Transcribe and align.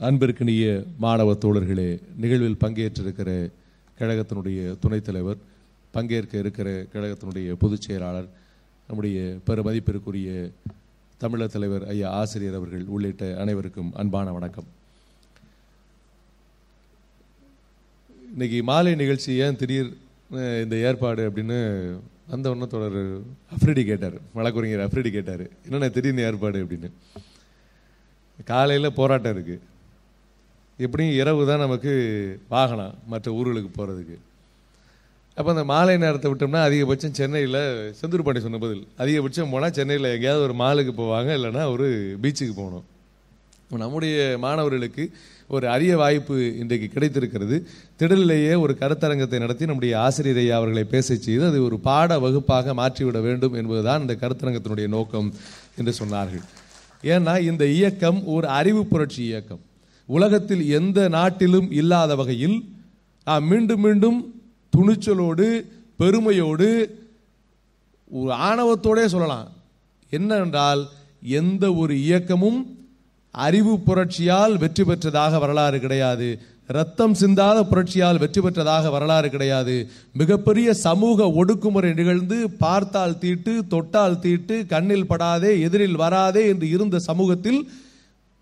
அன்பிற்கினிய 0.00 0.84
மாணவ 0.98 1.32
தோழர்களே 1.32 2.00
நிகழ்வில் 2.16 2.60
பங்கேற்றிருக்கிற 2.60 3.30
கழகத்தினுடைய 3.98 4.78
துணைத் 4.78 5.04
தலைவர் 5.04 5.36
பங்கேற்க 5.90 6.38
இருக்கிற 6.38 6.86
கழகத்தினுடைய 6.92 7.52
பொதுச் 7.52 7.80
செயலாளர் 7.80 8.26
நம்முடைய 8.88 9.36
பெருமதிப்பிற்குரிய 9.46 10.50
தமிழர் 11.18 11.50
தலைவர் 11.50 11.86
ஐயா 11.86 12.10
ஆசிரியர் 12.10 12.54
அவர்கள் 12.54 12.84
உள்ளிட்ட 12.84 13.36
அனைவருக்கும் 13.42 13.92
அன்பான 13.94 14.32
வணக்கம். 14.32 14.66
இன்னைக்கு 18.32 18.62
மாலை 18.62 18.94
நிகழ்ச்சி 18.94 19.32
ஏன் 19.34 19.56
திடீர் 19.56 19.92
இந்த 20.64 20.76
ஏற்பாடு 20.76 21.30
அப்படின்னு 21.30 21.58
அந்த 22.30 22.50
உடனே 22.50 22.66
தொடர் 22.66 23.20
அஃப்ரிடி 23.54 23.84
கேட்டார். 23.84 24.18
வழக்குரைஞர் 24.34 24.88
அஃப்ரிடி 24.88 25.10
கேட்டார். 25.10 25.44
என்னென்ன 25.64 25.88
திடீர்னு 25.88 26.22
ஏற்பாடு 26.22 26.64
அப்படின்னு. 26.64 26.90
காலையில் 28.44 28.92
போராட்டம் 28.92 29.36
இருக்குது 29.36 29.60
எப்படியும் 30.78 31.16
இரவு 31.16 31.42
தான் 31.46 31.64
நமக்கு 31.64 31.92
வாகனம் 32.48 32.94
மற்ற 33.06 33.32
ஊர்களுக்கு 33.32 33.70
போகிறதுக்கு 33.76 34.16
அப்போ 35.36 35.50
அந்த 35.50 35.64
மாலை 35.64 35.94
நேரத்தை 35.96 36.28
விட்டோம்னா 36.30 36.60
அதிகபட்சம் 36.68 37.14
சென்னையில் 37.18 37.60
செந்தூர் 38.00 38.24
பாண்டி 38.26 38.40
சொன்ன 38.40 38.58
பதில் 38.58 38.82
அதிகபட்சம் 39.02 39.52
போனால் 39.54 39.76
சென்னையில் 39.78 40.12
எங்கேயாவது 40.14 40.44
ஒரு 40.48 40.54
மாலுக்கு 40.62 40.92
போவாங்க 41.00 41.30
இல்லைன்னா 41.38 41.64
ஒரு 41.74 41.86
பீச்சுக்கு 42.22 42.54
போகணும். 42.56 42.84
நம்முடைய 43.82 44.16
மாணவர்களுக்கு 44.44 45.04
ஒரு 45.48 45.68
அரிய 45.68 45.96
வாய்ப்பு 45.96 46.34
இன்றைக்கு 46.62 46.88
கிடைத்திருக்கிறது. 46.88 47.56
திடலிலேயே 48.00 48.52
ஒரு 48.60 48.76
கருத்தரங்கத்தை 48.80 49.38
நடத்தி 49.38 49.64
நம்முடைய 49.66 49.98
ஆசிரியரை 49.98 50.50
அவர்களை 50.50 50.84
பேசச் 50.84 51.26
செய்து 51.26 51.44
அது 51.46 51.58
ஒரு 51.62 51.78
பாட 51.78 52.18
வகுப்பாக 52.18 52.74
மாற்றிவிட 52.80 53.20
வேண்டும் 53.20 53.54
என்பதுதான் 53.54 54.00
இந்த 54.00 54.16
கருத்தரங்கத்தினுடைய 54.22 54.88
நோக்கம் 54.96 55.34
என்று 55.78 55.94
சொன்னார்கள். 56.00 56.44
ஏன்னா 57.02 57.40
இந்த 57.50 57.66
இயக்கம் 57.66 58.26
ஒரு 58.26 58.48
அறிவு 58.48 58.86
புரட்சி 58.86 59.22
இயக்கம். 59.24 59.62
உலகத்தில் 60.08 60.64
எந்த 60.68 61.08
நாட்டிலும் 61.08 61.68
இல்லாத 61.70 62.14
வகையில் 62.14 62.56
நாம் 63.26 63.44
மீண்டும் 63.46 63.80
மீண்டும் 63.80 64.18
துணிச்சலோடு 64.72 65.46
பெருமையோடு 65.96 66.68
ஒரு 68.10 68.32
ஆணவத்தோடே 68.48 69.04
சொல்லலாம். 69.04 69.48
என்னென்றால் 70.10 70.82
எந்த 71.40 71.64
ஒரு 71.74 71.94
இயக்கமும் 72.06 72.58
அறிவு 73.34 73.74
புரட்சியால் 73.86 74.56
வெற்றி 74.58 74.82
பெற்றதாக 74.82 75.38
வரலாறு 75.38 75.78
கிடையாது. 75.80 76.28
ரத்தம் 76.66 77.14
சிந்தாத 77.14 77.58
புரட்சியால் 77.70 78.18
வெற்றி 78.18 78.40
பெற்றதாக 78.40 78.90
வரலாறு 78.90 79.28
கிடையாது. 79.30 79.76
மிகப்பெரிய 80.12 80.68
சமூக 80.86 81.26
ஒடுக்குமுறை 81.40 81.90
நிகழ்ந்து 81.94 82.38
பார்த்தால் 82.62 83.18
தீட்டு 83.18 83.54
தொட்டால் 83.68 84.20
தீட்டு 84.20 84.56
கண்ணில் 84.66 85.08
படாதே 85.08 85.52
எதிரில் 85.60 86.00
வராதே 86.04 86.44
என்று 86.52 86.68
இருந்த 86.68 86.98
சமூகத்தில் 87.08 87.60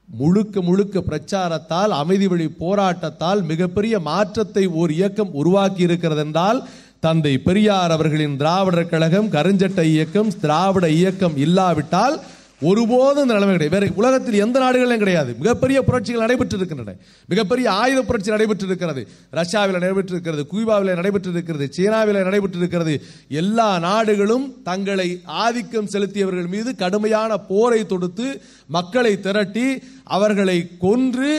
முழுக்க 0.08 0.62
முழுக்க 0.62 1.00
பிரச்சாரத்தால் 1.00 1.92
அமைதி 1.92 2.26
வழி 2.26 2.46
போராட்டத்தால் 2.60 3.40
மிகப்பெரிய 3.42 3.94
மாற்றத்தை 4.00 4.64
ஓர் 4.74 4.92
இயக்கம் 4.92 5.32
உருவாக்கி 5.32 5.82
இருக்கிறது 5.82 6.20
என்றால் 6.20 6.60
தந்தை 7.00 7.32
பெரியார் 7.38 7.90
அவர்களின் 7.90 8.36
திராவிடர் 8.36 8.90
கழகம் 8.90 9.30
கருஞ்சட்ட 9.30 9.80
இயக்கம் 9.92 10.30
திராவிட 10.40 10.86
இயக்கம் 10.90 11.36
இல்லாவிட்டால் 11.36 12.16
ஒருபோதும் 12.68 13.22
இந்த 13.24 13.34
நிலைமை 13.36 13.52
கிடையாது. 13.54 13.74
வேற 13.76 13.86
உலகத்தில் 14.00 14.42
எந்த 14.44 14.56
நாடுகளிலும் 14.64 15.02
கிடையாது. 15.02 15.30
மிகப்பெரிய 15.42 15.78
புரட்சிகள் 15.88 16.24
நடைபெற்று 16.24 16.56
இருக்கின்றன 16.58 16.94
மிகப்பெரிய 17.32 17.66
ஆயுத 17.82 18.00
புரட்சி 18.10 18.30
நடைபெற்று 18.34 18.66
இருக்கிறது 18.70 19.02
ரஷ்யாவில் 19.38 19.78
நடைபெற்று 19.78 20.14
இருக்கிறது 20.16 20.42
குய்பாவில் 20.52 20.98
நடைபெற்று 21.00 21.32
இருக்கிறது 21.36 21.66
சீனாவில் 21.76 22.20
நடைபெற்று 22.28 22.60
இருக்கிறது 22.62 22.94
எல்லா 23.42 23.68
நாடுகளும் 23.86 24.46
தங்களை 24.68 25.08
ஆதிக்கம் 25.44 25.90
செலுத்தியவர்கள் 25.94 26.52
மீது 26.54 26.72
கடுமையான 26.82 27.40
போரை 27.50 27.80
தொடுத்து 27.86 28.28
மக்களை 28.76 29.14
திரட்டி 29.26 29.66
அவர்களை 30.16 30.58
கொன்று 30.84 31.32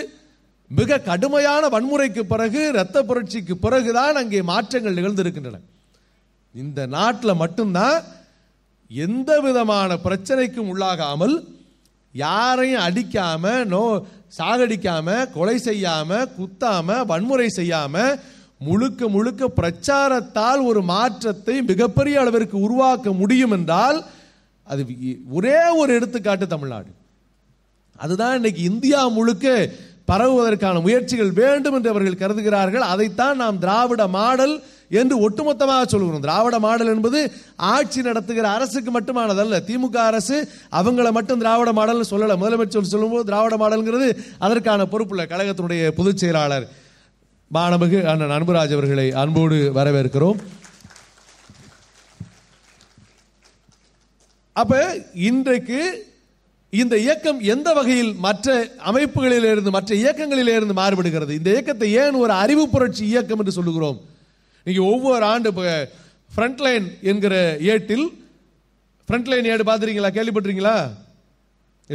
மிக 0.79 0.99
கடுமையான 1.07 1.63
வன்முறைக்கு 1.67 2.21
பிறகு 2.33 2.61
இரத்த 2.73 2.97
புரட்சிக்கு 3.09 3.55
பிறகுதான் 3.65 4.19
அங்கே 4.21 4.41
மாற்றங்கள் 4.51 4.97
நிகழ்ந்திருக்கின்றன. 4.99 5.59
இந்த 6.55 6.79
நாட்டில் 6.95 7.39
மட்டும்தான் 7.41 7.97
எந்த 8.89 9.39
விதமான 9.39 9.97
பிரச்சனைக்கும் 10.03 10.71
உள்ளாகாமல் 10.73 11.35
யாரையும் 12.11 12.81
அடிக்காம 12.81 13.65
நோ 13.65 14.03
சாகடிக்காம 14.37 15.31
கொலை 15.31 15.55
செய்யாம 15.57 16.09
குத்தாம 16.37 17.05
வன்முறை 17.05 17.47
செய்யாம 17.55 18.19
முழுக்க 18.59 19.07
முழுக்க 19.07 19.47
பிரச்சாரத்தால் 19.47 20.61
ஒரு 20.65 20.81
மாற்றத்தை 20.81 21.61
மிகப்பெரிய 21.61 22.19
அளவிற்கு 22.19 22.59
உருவாக்க 22.59 23.11
முடியும் 23.11 23.51
என்றால் 23.51 23.97
அது 24.63 24.85
ஒரே 25.29 25.57
ஒரு 25.77 25.93
எடுத்துக்காட்டு 25.93 26.47
தமிழ்நாடு. 26.47 26.91
அதுதான் 27.95 28.35
இன்னைக்கு 28.35 28.61
இந்தியா 28.63 29.07
முழுக்க 29.07 29.69
பரவுவதற்கான 30.07 30.81
முயற்சிகள் 30.81 31.31
வேண்டும் 31.31 31.73
என்று 31.73 31.89
அவர்கள் 31.89 32.21
கருதுகிறார்கள். 32.21 32.81
அதைத்தான் 32.81 33.37
நாம் 33.37 33.59
திராவிட 33.59 34.07
மாடல் 34.07 34.63
என்று 35.01 35.15
ஒட்டுமொத்தமாக 35.25 35.85
சொல்கிறோம் 35.85 36.25
திராவிட 36.25 36.59
மாடல் 36.65 36.91
என்பது 36.95 37.19
ஆட்சி 37.55 38.01
நடத்துகிற 38.01 38.49
அரசுக்கு 38.49 38.91
மட்டுமானதல்ல. 38.99 39.59
திமுக 39.69 39.97
அரசு 40.09 40.37
அவங்கள 40.79 41.11
மட்டும் 41.11 41.41
திராவிட 41.43 41.71
மாடல் 41.79 42.11
சொல்லல. 42.11 42.37
முதலமைச்சர் 42.43 42.93
சொல்லும்போது 42.93 43.27
திராவிட 43.29 43.57
மாடல்ங்கிறது 43.63 44.09
அதற்கான 44.39 44.85
பொறுப்புள்ள 44.85 45.25
கழகத்தினுடைய 45.25 45.91
பொதுச் 45.99 46.23
செயலாளர் 46.23 46.67
மாணமிகு 47.53 47.99
அண்ணன் 48.11 48.35
அன்புராஜ் 48.37 48.75
அவர்களை 48.77 49.11
அன்போடு 49.11 49.57
வரவேற்கிறோம். 49.75 50.39
அப்ப 54.55 54.73
இன்றைக்கு 55.13 55.79
இந்த 56.81 56.95
இயக்கம் 56.97 57.39
எந்த 57.53 57.69
வகையில் 57.73 58.11
மற்ற 58.25 58.55
அமைப்புகளிலிருந்து 58.85 59.69
மற்ற 59.69 59.95
இயக்கங்களிலிருந்து 59.95 60.73
மாறுபடுகிறது? 60.79 61.31
இந்த 61.39 61.49
இயக்கத்தை 61.49 61.89
ஏன் 61.93 62.13
ஒரு 62.13 62.33
அறிவு 62.43 62.69
புரட்சி 62.69 63.03
இயக்கம் 63.05 63.39
என்று 63.39 63.51
சொல்லுகிறோம்? 63.51 63.99
நீங்க 64.63 64.81
ஒவ்வொரு 64.81 65.25
ஆண்டு 65.25 65.51
ஃப்ரண்ட்லைன் 66.35 67.01
என்கிற 67.01 67.57
ஏட்டில் 67.59 68.09
ஃப்ரண்ட்லைன் 69.07 69.43
ஏடு 69.43 69.63
பார்த்துருக்கீங்களா? 69.63 70.11
கேள்விப்பட்டிருக்கீங்களா? 70.11 70.91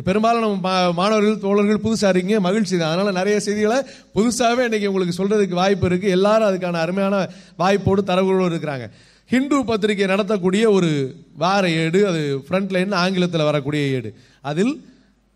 பெரும்பாலும் 0.04 0.40
நம்ம 0.40 0.88
மா- 0.88 0.92
மாணவர்கள் 0.92 1.38
தோழர்கள் 1.38 1.80
புதுசா 1.82 2.08
இருக்கீங்க. 2.08 2.40
மகிழ்ச்சி 2.40 2.78
தான். 2.78 2.92
அதனால் 2.92 3.12
நிறைய 3.12 3.40
செய்திகளை 3.40 3.82
புதுசாகவே 4.14 4.62
இன்னைக்கு 4.62 4.92
உங்களுக்கு 4.92 5.24
சொல்கிறதுக்கு 5.24 5.48
வாய்ப்பு 5.48 5.88
இருக்குது 5.88 6.08
எல்லாரும் 6.08 6.48
அதுக்கான 6.48 6.72
அருமையான 6.72 7.28
வாய்ப்போடு 7.58 8.02
தரவுகளோடு 8.06 8.54
இருக்கிறாங்க. 8.54 8.90
ஹிந்து 9.26 9.64
பத்திரிகை 9.64 10.06
நடத்தக்கூடிய 10.06 10.70
ஒரு 10.70 11.16
வார 11.36 11.70
ஏடு 11.70 12.06
அது 12.06 12.44
ஃப்ரண்ட் 12.48 12.70
லைன் 12.70 12.92
ஆங்கிலத்தில் 12.92 13.42
வரக்கூடிய 13.42 13.86
ஏடு. 13.86 14.14
அதில் 14.40 14.84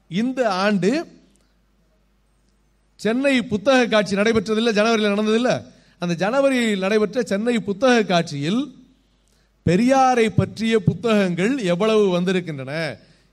இந்த 0.09 0.51
ஆண்டு 0.51 1.07
சென்னை 2.97 3.43
புத்தக 3.43 3.87
காட்சி 3.87 4.17
நடைபெற்றதில்லை 4.17 4.73
ஜனவரியில் 4.73 5.11
நடந்ததில்லை. 5.11 5.63
அந்த 6.03 6.15
ஜனவரியில் 6.23 6.85
நடைபெற்ற 6.85 7.19
சென்னை 7.31 7.57
புத்தக 7.67 7.97
காட்சியில் 8.03 8.63
பெரியாரை 9.67 10.25
பற்றிய 10.39 10.75
புத்தகங்கள் 10.87 11.53
எவ்வளவு 11.73 12.05
வந்திருக்கின்றன 12.15 12.73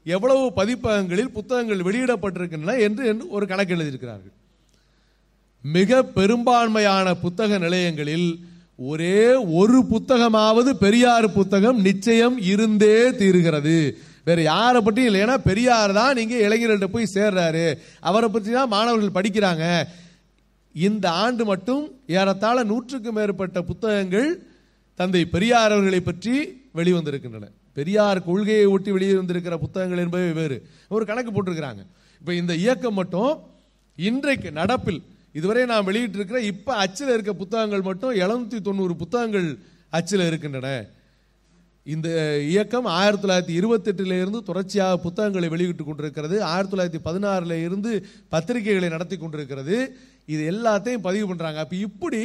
எவ்வளவு 0.05 0.43
பதிப்பகங்களில் 0.59 1.31
புத்தகங்கள் 1.37 1.85
வெளியிடப்பட்டிருக்கின்றன 1.87 2.75
என்று 2.87 3.03
என்று 3.11 3.25
ஒரு 3.35 3.45
கணக்கு 3.51 3.73
எழுதியிருக்கிறார்கள். 3.75 4.35
மிக 5.63 6.01
பெரும்பான்மையான 6.17 7.07
புத்தக 7.23 7.57
நிலையங்களில் 7.65 8.29
ஒரே 8.91 9.23
ஒரு 9.61 9.79
புத்தகமாவது 9.93 10.73
பெரியார் 10.83 11.27
புத்தகம் 11.39 11.79
நிச்சயம் 11.87 12.37
இருந்தே 12.51 12.97
தீருகிறது. 13.21 13.77
வேற 14.27 14.39
யாரை 14.41 14.81
பற்றியும் 14.81 15.09
இல்லை 15.09 15.23
ஏன்னா 15.25 15.37
பெரியார் 15.49 15.93
தான் 15.99 16.17
நீங்க 16.19 16.35
இளைஞர்கள்ட்ட 16.47 16.89
போய் 16.93 17.13
சேர்றாரு. 17.15 17.65
அவரை 18.09 18.29
பற்றி 18.29 18.51
தான் 18.57 18.73
மாணவர்கள் 18.75 19.17
படிக்கிறாங்க. 19.17 19.65
இந்த 20.85 21.05
ஆண்டு 21.23 21.43
மட்டும் 21.51 21.83
ஏறத்தாழ 22.17 22.57
நூற்றுக்கும் 22.71 23.17
மேற்பட்ட 23.17 23.59
புத்தகங்கள் 23.69 24.29
தந்தை 24.99 25.21
பெரியார் 25.35 25.73
அவர்களை 25.75 26.01
பற்றி 26.09 26.33
வெளிவந்திருக்கின்றன. 26.77 27.45
பெரியார் 27.77 28.19
கொள்கையை 28.27 28.65
ஒட்டி 28.73 28.91
வெளிவந்திருக்கிற 28.97 29.55
புத்தகங்கள் 29.65 30.03
என்பவை 30.03 30.31
வேறு. 30.39 30.57
ஒரு 30.95 31.03
கணக்கு 31.09 31.31
போட்டிருக்கிறாங்க. 31.31 31.83
இப்போ 32.21 32.33
இந்த 32.41 32.53
இயக்கம் 32.63 32.99
மட்டும் 33.01 33.33
இன்றைக்கு 34.09 34.49
நடப்பில் 34.59 35.01
இதுவரை 35.39 35.63
நான் 35.71 35.87
வெளியிட்டிருக்கிற 35.89 36.39
இப்போ 36.51 36.71
அச்சில் 36.83 37.13
இருக்க 37.15 37.33
புத்தகங்கள் 37.43 37.87
மட்டும் 37.89 38.13
எழுநூத்தி 38.23 38.59
தொண்ணூறு 38.67 38.93
புத்தகங்கள் 39.01 39.47
அச்சில் 39.97 40.27
இருக்கின்றன. 40.29 40.69
இந்த 41.85 42.09
இயக்கம் 42.51 42.87
ஆயிரத்தி 42.99 43.23
தொள்ளாயிரத்தி 43.23 43.55
இருபத்தெட்டில் 43.59 44.15
இருந்து 44.21 44.39
தொடர்ச்சியாக 44.43 44.97
புத்தகங்களை 44.97 45.47
வெளியிட்டு 45.49 45.83
கொண்டிருக்கிறது. 45.83 46.35
ஆயிரத்தி 46.43 46.73
தொள்ளாயிரத்தி 46.73 47.01
பதினாறுல 47.07 47.55
இருந்து 47.65 47.91
பத்திரிகைகளை 48.33 48.89
நடத்தி 48.89 49.17
கொண்டிருக்கிறது. 49.17 49.77
இது 50.33 50.41
எல்லாத்தையும் 50.53 51.05
பதிவு 51.07 51.27
பண்ணுறாங்க 51.29 51.61
அப்போ 51.63 51.75
இப்படி 51.75 52.21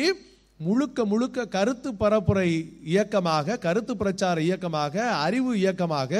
முழுக்க 0.66 1.04
முழுக்க 1.12 1.46
கருத்து 1.54 1.90
பரப்புரை 2.02 2.48
இயக்கமாக 2.94 3.56
கருத்து 3.66 3.92
பிரச்சார 3.96 4.36
இயக்கமாக 4.48 5.04
அறிவு 5.26 5.52
இயக்கமாக 5.62 6.12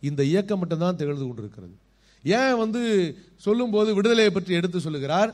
இந்த 0.00 0.22
இயக்கம் 0.32 0.60
மட்டும்தான் 0.62 0.98
திகழ்ந்து 1.00 1.26
கொண்டிருக்கிறது. 1.26 1.74
ஏன் 2.24 2.56
வந்து 2.56 2.82
சொல்லும்போது 3.46 3.90
விடுதலையை 3.94 4.32
பற்றி 4.32 4.52
எடுத்து 4.54 4.78
சொல்லுகிறார்? 4.80 5.32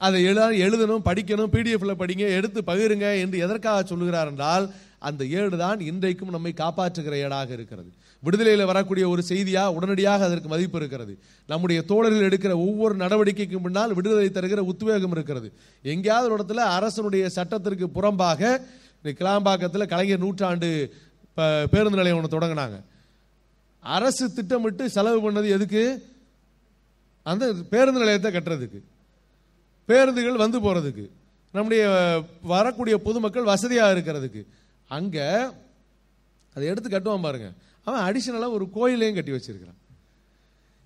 அதை 0.00 0.18
எழுத 0.24 0.46
எழுதணும் 0.66 1.04
படிக்கணும் 1.08 1.52
பிடிஎஃப்ல 1.54 1.92
படிங்க 2.02 2.24
எடுத்து 2.38 2.60
பகிருங்க 2.70 3.08
என்று 3.24 3.36
எதற்காக 3.46 3.82
சொல்லுகிறார் 3.90 4.30
என்றால் 4.32 4.64
அந்த 5.08 5.22
ஏடு 5.40 5.56
தான் 5.64 5.80
இன்றைக்கும் 5.90 6.34
நம்மை 6.36 6.52
காப்பாற்றுகிற 6.62 7.14
ஏடாக 7.24 7.50
இருக்கிறது. 7.56 7.90
விடுதலையில் 8.26 8.70
வரக்கூடிய 8.70 9.04
ஒரு 9.12 9.22
செய்தியாக 9.30 9.74
உடனடியாக 9.76 10.24
அதற்கு 10.28 10.48
மதிப்பு 10.52 10.78
இருக்கிறது. 10.80 11.12
நம்முடைய 11.52 11.78
தோழர்கள் 11.90 12.28
எடுக்கிற 12.28 12.52
ஒவ்வொரு 12.66 12.94
நடவடிக்கைக்கும் 13.02 13.64
முன்னால் 13.66 13.96
விடுதலை 13.98 14.28
தருகிற 14.36 14.62
உத்வேகம் 14.72 15.14
இருக்கிறது. 15.16 15.48
எங்கேயாவது 15.94 16.28
ஒரு 16.28 16.38
இடத்துல 16.38 16.66
அரசனுடைய 16.76 17.24
சட்டத்திற்கு 17.38 17.88
புறம்பாக 17.96 18.40
இந்த 19.00 19.12
கிளாம்பாக்கத்தில் 19.20 19.90
கலைஞர் 19.92 20.24
நூற்றாண்டு 20.24 20.70
பேருந்து 21.72 21.98
நிலையம் 22.00 22.18
ஒன்று 22.20 22.36
தொடங்கினாங்க. 22.36 22.78
அரசு 23.96 24.24
திட்டமிட்டு 24.38 24.84
செலவு 24.96 25.18
பண்ணது 25.24 25.48
எதுக்கு? 25.56 25.82
அந்த 27.30 27.44
பேருந்து 27.72 28.02
நிலையத்தை 28.02 28.30
கட்டுறதுக்கு. 28.32 28.80
பேருந்துகள் 29.88 30.42
வந்து 30.44 30.58
போகிறதுக்கு 30.64 31.04
நம்முடைய 31.56 31.82
வரக்கூடிய 32.52 32.94
பொதுமக்கள் 33.06 33.50
வசதியாக 33.52 33.94
இருக்கிறதுக்கு. 33.94 34.42
அங்கே 34.98 35.26
அதை 36.56 36.64
எடுத்து 36.72 36.88
கட்டுவான் 36.90 37.26
பாருங்க. 37.26 37.48
அவன் 37.86 38.04
அடிஷனலாக 38.08 38.56
ஒரு 38.58 38.66
கோயிலையும் 38.76 39.18
கட்டி 39.18 39.34
வச்சிருக்கிறான். 39.34 39.78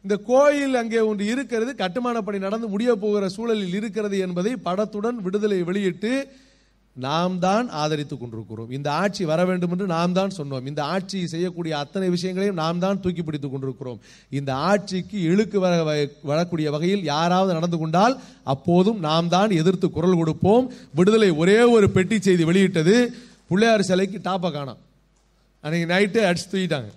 இந்த 0.04 0.16
கோயில் 0.30 0.80
அங்கே 0.80 1.00
ஒன்று 1.10 1.24
இருக்கிறது 1.34 1.70
கட்டுமான 1.84 2.16
பணி 2.26 2.38
நடந்து 2.46 2.66
முடிய 2.74 2.90
போகிற 3.04 3.28
சூழலில் 3.36 3.76
இருக்கிறது 3.78 4.16
என்பதை 4.26 4.52
படத்துடன் 4.66 5.16
விடுதலை 5.24 5.58
வெளியிட்டு 5.70 6.12
நாம் 6.96 7.34
தான் 7.44 7.66
ஆதரித்துக் 7.80 8.20
கொண்டிருக்கிறோம். 8.20 8.68
இந்த 8.76 8.88
ஆட்சி 9.00 9.22
வர 9.30 9.40
வேண்டும் 9.48 9.72
என்று 9.74 9.86
நாம் 9.94 10.14
தான் 10.18 10.34
சொன்னோம். 10.36 10.68
இந்த 10.70 10.80
ஆட்சி 10.94 11.18
செய்யக்கூடிய 11.32 11.72
அத்தனை 11.82 12.06
விஷயங்களையும் 12.14 12.60
நாம் 12.62 12.82
தான் 12.84 13.00
தூக்கி 13.04 13.22
பிடித்துக் 13.24 13.54
கொண்டிருக்கிறோம். 13.54 13.98
இந்த 14.38 14.50
ஆட்சிக்கு 14.68 15.18
இழுக்கு 15.30 15.60
வர 15.64 15.74
வரக்கூடிய 16.30 16.70
வகையில் 16.74 17.04
யாராவது 17.12 17.58
நடந்து 17.58 17.80
கொண்டால் 17.82 18.14
அப்போதும் 18.54 19.00
நாம் 19.08 19.32
தான் 19.36 19.56
எதிர்த்து 19.60 19.88
குரல் 19.96 20.20
கொடுப்போம். 20.20 20.68
விடுதலை 21.00 21.30
ஒரே 21.42 21.58
ஒரு 21.76 21.88
பெட்டி 21.96 22.18
செய்தி 22.28 22.46
வெளியிட்டது 22.50 22.96
பிள்ளையார் 23.50 23.88
சிலைக்கு 23.90 24.18
டாப்பை 24.28 24.50
காணோம். 24.56 24.80
அன்றைக்கி 25.64 25.86
நைட்டு 25.92 26.20
அடிச்சு 26.28 26.48
தூக்கிட்டாங்க. 26.52 26.90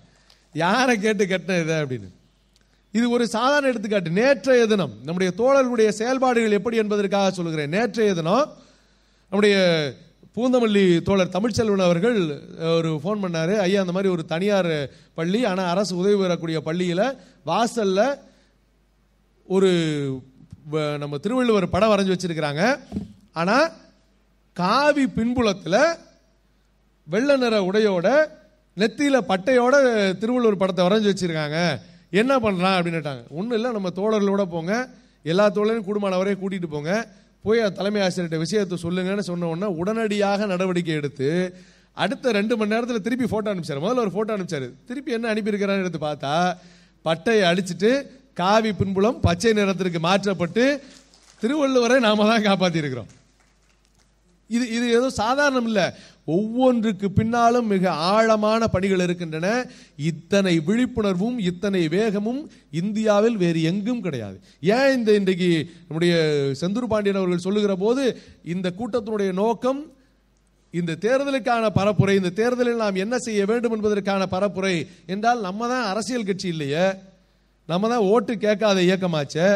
யாரை 0.64 0.94
கேட்டு 1.06 1.24
கட்டின 1.32 1.60
இதை 1.64 1.76
அப்படின்னு? 1.82 2.10
இது 2.98 3.06
ஒரு 3.16 3.26
சாதாரண 3.36 3.70
எடுத்துக்காட்டு. 3.72 4.12
நேற்றைய 4.20 4.62
தினம் 4.72 4.94
நம்முடைய 5.08 5.32
தோழர்களுடைய 5.42 5.90
செயல்பாடுகள் 6.00 6.58
எப்படி 6.60 6.78
என்பதற்காக 6.84 7.32
சொல்லுகிறேன். 7.38 7.74
நேற்றைய 7.76 8.14
தினம் 8.20 8.48
நம்முடைய 9.32 9.58
பூந்தமல்லி 10.36 10.84
தோழர் 11.08 11.36
தமிழ்ச்செல்வன் 11.36 11.88
அவர்கள் 11.88 12.18
ஒரு 12.78 12.90
ஃபோன் 13.04 13.22
பண்ணார். 13.24 13.54
ஐயா 13.66 13.80
அந்த 13.84 13.94
மாதிரி 13.96 14.14
ஒரு 14.16 14.24
தனியார் 14.34 14.74
பள்ளி 15.20 15.40
ஆனால் 15.52 15.72
அரசு 15.74 15.94
உதவி 16.02 16.18
பெறக்கூடிய 16.22 16.60
பள்ளியில் 16.68 17.06
வாசலில் 17.50 18.06
ஒரு 19.56 19.72
நம்ம 21.02 21.18
திருவள்ளுவர் 21.24 21.74
படம் 21.76 21.92
வரைஞ்சு 21.92 22.16
வச்சிருக்கிறாங்க. 22.16 22.64
ஆனால் 23.42 23.68
காவி 24.62 25.06
பின்புலத்தில் 25.18 25.82
வெள்ளை 27.14 27.36
நிற 27.44 27.58
உடையோட 27.70 28.08
நெத்தியில 28.82 29.18
பட்டையோட 29.30 29.76
திருவள்ளுவர் 30.22 30.62
படத்தை 30.62 30.82
வரைஞ்சு 30.88 31.10
வச்சிருக்காங்க. 31.12 31.58
என்ன 32.22 32.34
பண்ணலாம் 32.44 32.76
அப்படின்னுட்டாங்க. 32.78 33.24
ஒன்றும் 33.38 33.58
இல்லை 33.58 33.70
நம்ம 33.78 33.90
தோழர்களோட 34.00 34.44
போங்க. 34.54 34.74
எல்லா 35.32 35.46
தோழரையும் 35.56 35.88
கூடுமானவரே 35.88 36.36
கூட்டிட்டு 36.42 36.70
போங்க. 36.76 36.92
போய் 37.46 37.62
தலைமை 37.80 38.00
ஆசிரியர்கிட்ட 38.06 38.40
விஷயத்தை 38.46 38.78
சொல்லுங்கன்னு 38.86 39.26
சொன்ன 39.30 39.50
உடனே 39.54 39.68
உடனடியாக 39.82 40.46
நடவடிக்கை 40.54 40.96
எடுத்து 41.02 41.30
அடுத்த 42.04 42.32
ரெண்டு 42.40 42.54
மணி 42.58 42.74
நேரத்தில் 42.74 43.06
திருப்பி 43.06 43.28
ஃபோட்டோ 43.32 43.50
அனுப்பிச்சாரு. 43.52 43.84
முதல்ல 43.86 44.04
ஒரு 44.06 44.14
ஃபோட்டோ 44.16 44.34
அனுப்பிச்சாரு. 44.36 44.68
திருப்பி 44.90 45.16
என்ன 45.18 45.30
அனுப்பியிருக்கிறான்னு 45.34 45.84
எடுத்து 45.86 46.02
பார்த்தா 46.08 46.34
பட்டையை 47.06 47.44
அடிச்சுட்டு 47.52 47.92
காவி 48.42 48.72
பின்புலம் 48.82 49.18
பச்சை 49.28 49.52
நிறத்திற்கு 49.60 50.00
மாற்றப்பட்டு 50.08 50.66
திருவள்ளுவரை 51.42 51.98
நாம 52.08 52.28
தான் 52.32 52.46
காப்பாத்தி 52.50 52.80
இருக்கிறோம் 52.84 53.10
இது 54.50 54.66
இது 54.76 54.86
ஏதோ 54.98 55.08
சாதாரணம் 55.22 55.68
இல்லை. 55.70 55.84
ஒவ்வொன்றுக்கு 56.36 57.08
பின்னாலும் 57.18 57.70
மிக 57.74 57.92
ஆழமான 58.14 58.62
பணிகள் 58.74 59.04
இருக்கின்றன. 59.06 59.48
இத்தனை 60.12 60.54
விழிப்புணர்வும் 60.68 61.38
இத்தனை 61.50 61.84
வேகமும் 61.96 62.42
இந்தியாவில் 62.82 63.38
வேறு 63.44 63.62
எங்கும் 63.72 64.04
கிடையாது. 64.08 64.38
ஏன் 64.76 64.96
இந்த 64.98 65.12
இன்றைக்கு 65.20 65.52
நம்முடைய 65.88 66.14
செந்தூர் 66.62 66.92
பாண்டியன் 66.94 67.22
அவர்கள் 67.22 67.48
சொல்லுகிற 67.48 67.76
போது 67.86 68.04
இந்த 68.56 68.68
கூட்டத்தினுடைய 68.80 69.32
நோக்கம் 69.44 69.82
இந்த 70.74 70.98
தேர்தலுக்கான 71.04 71.70
பரப்புரை 71.78 72.14
இந்த 72.18 72.32
தேர்தலில் 72.40 72.82
நாம் 72.84 73.00
என்ன 73.04 73.16
செய்ய 73.28 73.42
வேண்டும் 73.52 73.76
என்பதற்கான 73.76 74.26
பரப்புரை 74.34 74.76
என்றால் 75.14 75.40
நம்ம 75.48 75.68
தான் 75.72 75.88
அரசியல் 75.92 76.28
கட்சி 76.28 76.48
இல்லையே. 76.54 76.84
நம்ம 77.70 77.90
தான் 77.94 78.08
ஓட்டு 78.12 78.34
கேட்காத 78.44 78.78
இயக்கமாச்சே. 78.82 79.48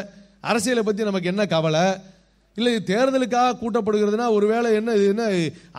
அரசியலை 0.49 0.83
பற்றி 0.83 1.03
நமக்கு 1.09 1.31
என்ன 1.33 1.43
கவலை? 1.53 1.85
இல்லை 2.57 2.73
தேர்தலுக்காக 2.75 3.57
கூட்டப்படுகிறதுனா 3.61 4.25
ஒருவேளை 4.37 4.73
என்ன 4.79 4.95
இது 4.95 5.05
என்ன 5.13 5.23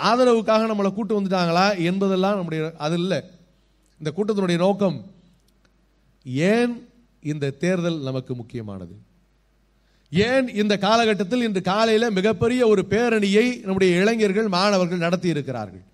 ஆதரவுக்காக 0.09 0.69
நம்மளை 0.71 0.91
கூட்டு 0.95 1.21
வந்துட்டாங்களா 1.21 1.67
என்பதெல்லாம் 1.89 2.35
நம்முடைய 2.35 2.73
அது 2.79 2.97
இல்லை. 3.03 3.21
இந்த 4.01 4.11
கூட்டத்தினுடைய 4.17 4.57
நோக்கம் 4.57 4.97
ஏன் 6.53 6.73
இந்த 7.33 7.51
தேர்தல் 7.51 7.99
நமக்கு 8.09 8.35
முக்கியமானது? 8.35 8.95
ஏன் 10.13 10.47
இந்த 10.63 10.75
காலகட்டத்தில் 10.79 11.45
இன்று 11.47 11.61
காலையில் 11.63 12.15
மிகப்பெரிய 12.19 12.63
ஒரு 12.67 12.83
பேரணியை 12.91 13.47
நம்முடைய 13.65 14.01
இளைஞர்கள் 14.01 14.49
மாணவர்கள் 14.49 15.05
நடத்தி 15.07 15.29
இருக்கிறார்கள்? 15.29 15.85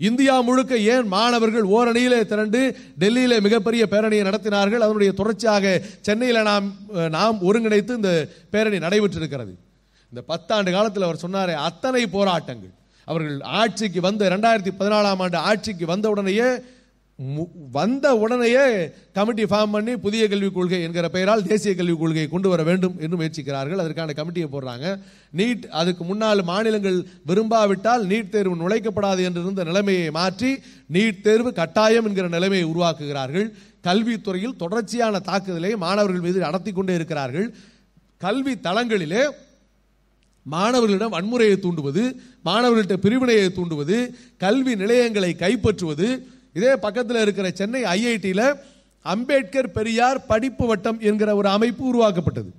இந்தியா 0.00 0.34
முழுக்க 0.40 0.78
ஏன் 0.94 1.06
மாணவர்கள் 1.06 1.66
ஓரணியிலே 1.76 2.20
திரண்டு 2.32 2.60
டெல்லியில 3.02 3.40
மிகப்பெரிய 3.46 3.86
பேரணியை 3.90 4.22
நடத்தினார்கள்? 4.28 4.84
அதனுடைய 4.86 5.12
தொடர்ச்சியாக 5.12 5.72
சென்னையில் 6.00 6.48
நாம் 6.50 6.68
நாம் 7.16 7.40
ஒருங்கிணைத்து 7.48 7.98
இந்த 8.00 8.12
பேரணி 8.50 8.78
நடைபெற்றிருக்கிறது. 8.78 9.54
இந்த 10.10 10.26
பத்தாண்டு 10.26 10.72
காலத்தில் 10.72 11.02
அவர் 11.02 11.20
சொன்னாரே 11.28 11.54
அத்தனை 11.54 12.06
போராட்டங்கள். 12.06 12.70
அவர்கள் 13.04 13.40
ஆட்சிக்கு 13.40 14.00
வந்த 14.00 14.28
ரெண்டாயிரத்தி 14.28 14.68
பதினாலாம் 14.78 15.16
ஆண்டு 15.18 15.36
ஆட்சிக்கு 15.36 15.86
வந்த 15.86 16.08
உடனேயே 16.08 16.60
மு- 17.22 17.48
வந்த 17.72 18.14
உடனேயே 18.14 18.90
கமிட்டி 19.12 19.44
ஃபார்ம் 19.44 19.70
பண்ணி 19.70 19.96
புதிய 19.96 20.28
கல்விக் 20.28 20.54
கொள்கை 20.54 20.82
என்கிற 20.82 21.08
பெயரால் 21.08 21.42
தேசிய 21.42 21.74
கல்விக் 21.74 21.98
கொள்கையை 21.98 22.28
கொண்டு 22.28 22.48
வர 22.48 22.62
வேண்டும் 22.62 22.94
என்று 23.00 23.16
முயற்சிக்கிறார்கள். 23.16 23.76
அதற்கான 23.76 24.12
கமிட்டியை 24.16 24.46
போடுறாங்க. 24.52 25.02
நீட் 25.36 25.66
அதுக்கு 25.66 26.04
முன்னால் 26.04 26.42
மாநிலங்கள் 26.42 27.06
விரும்பாவிட்டால் 27.26 28.06
நீட் 28.06 28.28
தேர்வு 28.28 28.56
நுழைக்கப்படாது 28.56 29.24
என்று 29.24 29.40
இருந்த 29.40 29.64
நிலைமையை 29.64 30.10
மாற்றி 30.10 30.58
நீட் 30.92 31.20
தேர்வு 31.20 31.52
கட்டாயம் 31.52 32.06
என்கிற 32.06 32.28
நிலைமையை 32.28 32.68
உருவாக்குகிறார்கள். 32.68 33.52
கல்வித்துறையில் 33.82 34.56
தொடர்ச்சியான 34.56 35.18
தாக்குதலை 35.18 35.76
மாணவர்கள் 35.76 36.20
மீது 36.20 36.38
நடத்தி 36.38 36.72
கொண்டே 36.72 36.94
இருக்கிறார்கள். 36.94 37.54
கல்வி 38.18 38.54
தளங்களிலே 38.54 39.30
மாணவர்களிடம் 40.54 41.14
வன்முறையை 41.16 41.56
தூண்டுவது 41.64 42.02
மாணவர்கள்ட்ட 42.48 42.96
பிரிவினையை 43.04 43.46
தூண்டுவது 43.56 43.96
கல்வி 44.44 44.74
நிலையங்களை 44.82 45.30
கைப்பற்றுவது. 45.44 46.08
இதே 46.58 46.72
பக்கத்தில் 46.84 47.22
இருக்கிற 47.24 47.50
சென்னை 47.60 47.82
ஐஐடியில் 47.96 48.46
அம்பேத்கர் 49.02 49.74
பெரியார் 49.78 50.26
படிப்பு 50.26 50.64
வட்டம் 50.66 50.98
என்கிற 51.00 51.30
ஒரு 51.40 51.48
அமைப்பு 51.48 51.84
உருவாக்கப்பட்டது. 51.90 52.50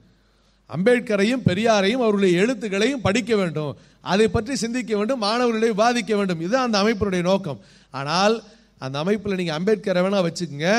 அம்பேத்கரையும் 0.75 1.43
பெரியாரையும் 1.49 2.03
அவருடைய 2.05 2.41
எழுத்துக்களையும் 2.41 3.03
படிக்க 3.07 3.31
வேண்டும். 3.35 3.73
அதை 4.11 4.27
பற்றி 4.27 4.55
சிந்திக்க 4.55 4.91
வேண்டும் 4.97 5.23
மாணவர்களை 5.27 5.69
விவாதிக்க 5.69 6.15
வேண்டும். 6.15 6.41
இதுதான் 6.45 6.67
அந்த 6.67 6.77
அமைப்பினுடைய 6.83 7.21
நோக்கம். 7.21 7.59
ஆனால் 7.99 8.35
அந்த 8.77 8.95
அமைப்பில் 9.03 9.39
நீங்கள் 9.41 9.57
அம்பேத்கரை 9.59 10.01
வேணால் 10.05 10.25
வச்சுக்கோங்க. 10.27 10.71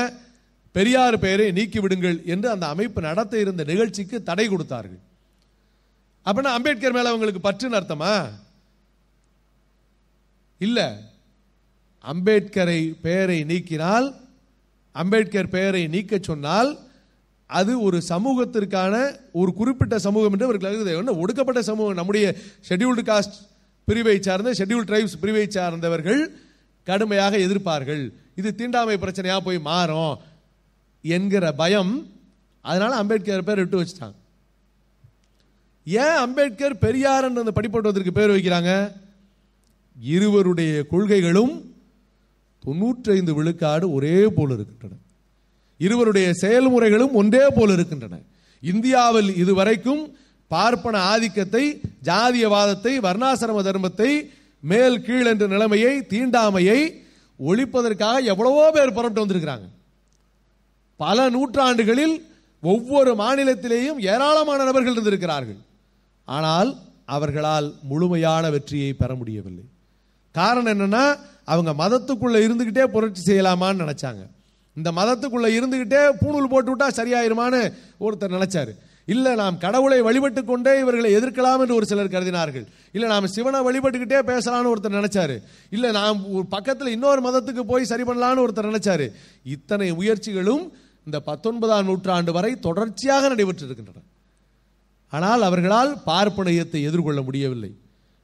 பெரியார் 0.76 1.18
பெயரை 1.18 1.46
நீக்கிவிடுங்கள் 1.58 2.18
என்று 2.24 2.48
அந்த 2.50 2.66
அமைப்பு 2.66 3.00
நடத்த 3.00 3.40
இருந்த 3.44 3.62
நிகழ்ச்சிக்கு 3.64 4.16
தடை 4.22 4.46
கொடுத்தார்கள். 4.48 5.00
அப்படின்னா 6.24 6.52
அம்பேத்கர் 6.56 6.92
மேலே 6.92 7.08
அவங்களுக்கு 7.08 7.50
பற்றுன்னு 7.50 7.78
அர்த்தமா? 7.80 8.30
இல்லை. 10.58 10.88
அம்பேத்கரை 12.04 12.94
பெயரை 13.02 13.44
நீக்கினால் 13.44 14.14
அம்பேத்கர் 14.92 15.48
பெயரை 15.48 15.86
நீக்க 15.86 16.18
சொன்னால் 16.22 16.78
அது 17.46 17.82
ஒரு 17.82 18.02
சமூகத்திற்கான 18.08 18.94
ஒரு 19.32 19.54
குறிப்பிட்ட 19.54 19.98
சமூகம் 19.98 20.32
என்று 20.32 20.44
அவர்கள் 20.44 21.14
ஒடுக்கப்பட்ட 21.16 21.62
சமூகம். 21.62 21.94
நம்முடைய 21.94 22.36
ஷெட்யூல்டு 22.68 23.02
காஸ்ட் 23.10 23.38
பிரிவை 23.84 24.22
சார்ந்த 24.22 24.50
ஷெட்யூல் 24.50 24.88
ட்ரைப்ஸ் 24.90 25.20
பிரிவை 25.20 25.46
சார்ந்தவர்கள் 25.50 26.22
கடுமையாக 26.84 27.36
எதிர்ப்பார்கள். 27.36 28.12
இது 28.36 28.54
தீண்டாமை 28.54 28.96
பிரச்சனையாக 28.96 29.38
போய் 29.38 29.58
மாறும் 29.58 30.18
என்கிற 31.02 31.52
பயம் 31.52 32.06
அதனால 32.60 32.96
அம்பேத்கர் 32.96 33.44
பேர் 33.44 33.56
விட்டு 33.56 33.82
வச்சுட்டாங்க. 33.82 34.18
ஏன் 35.84 36.16
அம்பேத்கர் 36.16 36.78
பெரியார் 36.78 37.24
என்ற 37.24 37.40
அந்த 37.40 37.52
படிப்பட்டதற்கு 37.60 38.10
பேர் 38.10 38.30
வைக்கிறாங்க? 38.30 38.92
இருவருடைய 39.96 40.86
கொள்கைகளும் 40.86 41.54
தொண்ணூற்றைந்து 42.64 43.34
விழுக்காடு 43.34 43.92
ஒரே 43.92 44.26
போல் 44.26 44.50
இருக்கின்றன. 44.50 44.94
இருவருடைய 45.78 46.32
செயல்முறைகளும் 46.42 47.12
ஒன்றே 47.12 47.48
போல் 47.48 47.70
இருக்கின்றன. 47.70 48.18
இந்தியாவில் 48.60 49.36
இதுவரைக்கும் 49.36 50.02
பார்ப்பன 50.48 50.98
ஆதிக்கத்தை 50.98 51.80
ஜாதியவாதத்தை 52.04 52.92
வர்ணாசிரம 53.06 53.62
தர்மத்தை 53.68 54.30
மேல் 54.60 55.02
கீழ் 55.02 55.26
என்ற 55.26 55.46
நிலைமையை 55.46 56.06
தீண்டாமையை 56.08 56.80
ஒழிப்பதற்காக 57.40 58.22
எவ்வளவோ 58.22 58.70
பேர் 58.70 58.92
புறப்பட்டு 58.92 59.26
வந்திருக்கிறாங்க. 59.26 59.66
பல 60.96 61.30
நூற்றாண்டுகளில் 61.30 62.28
ஒவ்வொரு 62.62 63.14
மாநிலத்திலேயும் 63.14 63.98
ஏராளமான 63.98 64.64
நபர்கள் 64.64 64.92
இருந்திருக்கிறார்கள். 64.92 65.60
ஆனால் 66.36 66.70
அவர்களால் 67.14 67.68
முழுமையான 67.90 68.50
வெற்றியை 68.50 68.90
பெற 68.92 69.14
முடியவில்லை. 69.20 69.64
காரணம் 70.34 70.72
என்னன்னா 70.74 71.04
அவங்க 71.52 71.70
மதத்துக்குள்ளே 71.82 72.40
இருந்துக்கிட்டே 72.46 72.84
புரட்சி 72.94 73.22
செய்யலாமான்னு 73.30 73.84
நினைச்சாங்க. 73.84 74.22
இந்த 74.76 74.90
மதத்துக்குள்ளே 74.98 75.50
இருந்துக்கிட்டே 75.58 76.02
பூணூல் 76.20 76.52
போட்டு 76.52 76.70
விட்டா 76.72 76.88
சரியாயிருமான்னு 76.98 77.60
ஒருத்தர் 78.06 78.36
நினைச்சாரு. 78.36 78.72
இல்லை 79.12 79.32
நாம் 79.40 79.56
கடவுளை 79.64 79.98
வழிபட்டு 80.06 80.40
கொண்டே 80.44 80.72
இவர்களை 80.82 81.08
எதிர்க்கலாம் 81.16 81.62
என்று 81.62 81.76
ஒரு 81.78 81.86
சிலர் 81.90 82.12
கருதினார்கள். 82.14 82.66
இல்லை 82.92 83.08
நாம் 83.12 83.32
சிவனை 83.36 83.60
வழிபட்டுக்கிட்டே 83.68 84.20
பேசலாம்னு 84.30 84.72
ஒருத்தர் 84.72 84.98
நினைச்சாரு. 85.00 85.36
இல்லை 85.76 85.90
நாம் 86.00 86.20
ஒரு 86.34 86.46
இன்னொரு 86.96 87.22
மதத்துக்கு 87.28 87.64
போய் 87.72 87.90
சரி 87.92 88.06
பண்ணலாம்னு 88.10 88.44
ஒருத்தர் 88.44 88.70
நினைச்சாரு. 88.72 89.08
இத்தனை 89.56 89.88
முயற்சிகளும் 89.92 90.64
இந்த 91.06 91.20
பத்தொன்பதாம் 91.30 91.88
நூற்றாண்டு 91.90 92.32
வரை 92.38 92.52
தொடர்ச்சியாக 92.68 93.28
நடைபெற்று 93.28 93.66
இருக்கின்றன 93.66 94.06
ஆனால் 95.12 95.42
அவர்களால் 95.48 95.92
பார்ப்பனையத்தை 96.08 96.80
எதிர்கொள்ள 96.88 97.20
முடியவில்லை. 97.28 97.70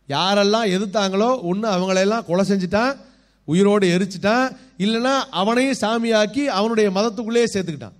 யாரெல்லாம் 0.09 0.71
எதிர்த்தாங்களோ 0.77 1.31
ஒன்று 1.51 1.69
அவங்களையெல்லாம் 1.75 2.27
கொலை 2.29 2.45
செஞ்சுட்டான் 2.51 2.95
உயிரோடு 3.49 3.87
எரிச்சிட்டான் 3.97 4.47
இல்லைன்னா 4.85 5.15
அவனையும் 5.41 5.81
சாமியாக்கி 5.83 6.43
அவனுடைய 6.59 6.89
மதத்துக்குள்ளேயே 6.97 7.49
சேர்த்துக்கிட்டான். 7.53 7.97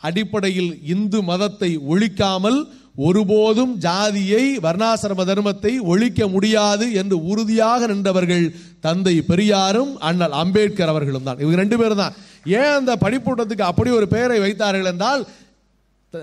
அடிப்படையில் 0.00 0.72
இந்து 0.94 1.18
மதத்தை 1.30 1.70
ஒழிக்காமல் 1.92 2.58
ஒருபோதும் 3.06 3.72
ஜாதியை 3.84 4.44
வர்ணாசிரம 4.66 5.24
தர்மத்தை 5.30 5.72
ஒழிக்க 5.92 6.28
முடியாது 6.34 6.86
என்று 7.00 7.16
உறுதியாக 7.30 7.86
நின்றவர்கள் 7.90 8.44
தந்தை 8.86 9.14
பெரியாரும் 9.30 9.92
அண்ணல் 10.08 10.36
அம்பேத்கர் 10.42 10.92
அவர்களும் 10.92 11.26
தான். 11.28 11.40
இவங்க 11.42 11.58
ரெண்டு 11.62 11.78
பேரும் 11.80 12.02
தான். 12.02 12.14
ஏன் 12.58 12.76
அந்த 12.78 12.92
படிப்பூட்டத்துக்கு 13.04 13.68
அப்படி 13.70 13.90
ஒரு 13.98 14.06
பெயரை 14.14 14.38
வைத்தார்கள் 14.44 14.90
என்றால் 14.92 15.24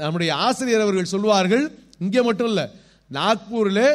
நம்முடைய 0.01 0.31
ஆசிரியர் 0.45 0.85
அவர்கள் 0.85 1.13
சொல்வார்கள் 1.13 1.63
இங்கே 1.99 2.21
மட்டும் 2.21 2.49
இல்ல 2.51 2.61
நாக்பூரில் 3.11 3.85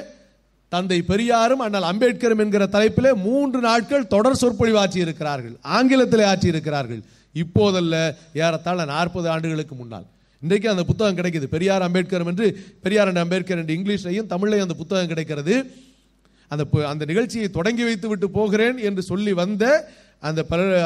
தந்தை 0.73 0.99
பெரியாரும் 1.03 1.63
அண்ணல் 1.67 1.89
அம்பேத்கரும் 1.91 2.43
என்கிற 2.45 2.65
தலைப்பிலே 2.77 3.11
மூன்று 3.27 3.61
நாட்கள் 3.61 4.11
தொடர் 4.15 4.41
சொற்பொழிவு 4.43 4.79
ஆற்றி 4.83 5.01
இருக்கிறார்கள் 5.07 5.55
ஆங்கிலத்தில் 5.77 6.29
ஆற்றி 6.33 6.49
இருக்கிறார்கள் 6.55 7.03
இப்போதல்ல 7.35 7.95
ஏறத்தாழ 8.43 8.85
நாற்பது 8.85 9.27
ஆண்டுகளுக்கு 9.35 9.75
முன்னால். 9.75 10.07
இன்றைக்கு 10.43 10.69
அந்த 10.73 10.83
புத்தகம் 10.85 11.19
கிடைக்குது. 11.19 11.47
பெரியார் 11.55 11.85
அம்பேத்கர் 11.87 12.25
என்று 12.33 12.47
பெரியார் 12.85 13.09
அண்ட் 13.11 13.23
அம்பேத்கர் 13.25 13.61
என்று 13.63 13.77
இங்கிலீஷ்லையும் 13.79 14.29
தமிழ்லையும் 14.33 14.67
அந்த 14.67 14.77
புத்தகம் 14.83 15.11
கிடைக்கிறது. 15.13 15.55
அந்த 16.51 16.65
அந்த 16.93 17.05
நிகழ்ச்சியை 17.05 17.49
தொடங்கி 17.57 17.85
வைத்து 17.89 18.09
விட்டு 18.09 18.27
போகிறேன் 18.31 18.79
என்று 18.89 19.03
சொல்லி 19.03 19.33
வந்த 19.33 19.65
அந்த 20.29 20.41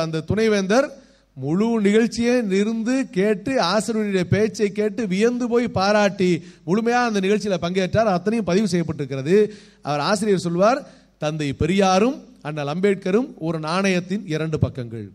அந்த 0.04 0.23
துணைவேந்தர் 0.31 0.88
முழு 1.35 1.81
நிகழ்ச்சியை 1.81 2.37
இருந்து 2.49 3.11
கேட்டு 3.11 3.53
ஆசிரியருடைய 3.62 4.21
பேச்சை 4.21 4.73
கேட்டு 4.73 5.07
வியந்து 5.07 5.49
போய் 5.49 5.69
பாராட்டி 5.69 6.45
முழுமையாக 6.65 7.07
அந்த 7.07 7.21
நிகழ்ச்சியில் 7.21 7.59
பங்கேற்றார். 7.59 8.12
அத்தனையும் 8.17 8.45
பதிவு 8.45 8.67
செய்யப்பட்டிருக்கிறது. 8.67 9.49
அவர் 9.83 10.01
ஆசிரியர் 10.01 10.41
சொல்வார் 10.41 10.87
தந்தை 11.19 11.53
பெரியாரும் 11.53 12.25
அண்ணல் 12.43 12.67
அம்பேத்கரும் 12.67 13.35
ஒரு 13.39 13.59
நாணயத்தின் 13.59 14.27
இரண்டு 14.27 14.59
பக்கங்கள். 14.59 15.09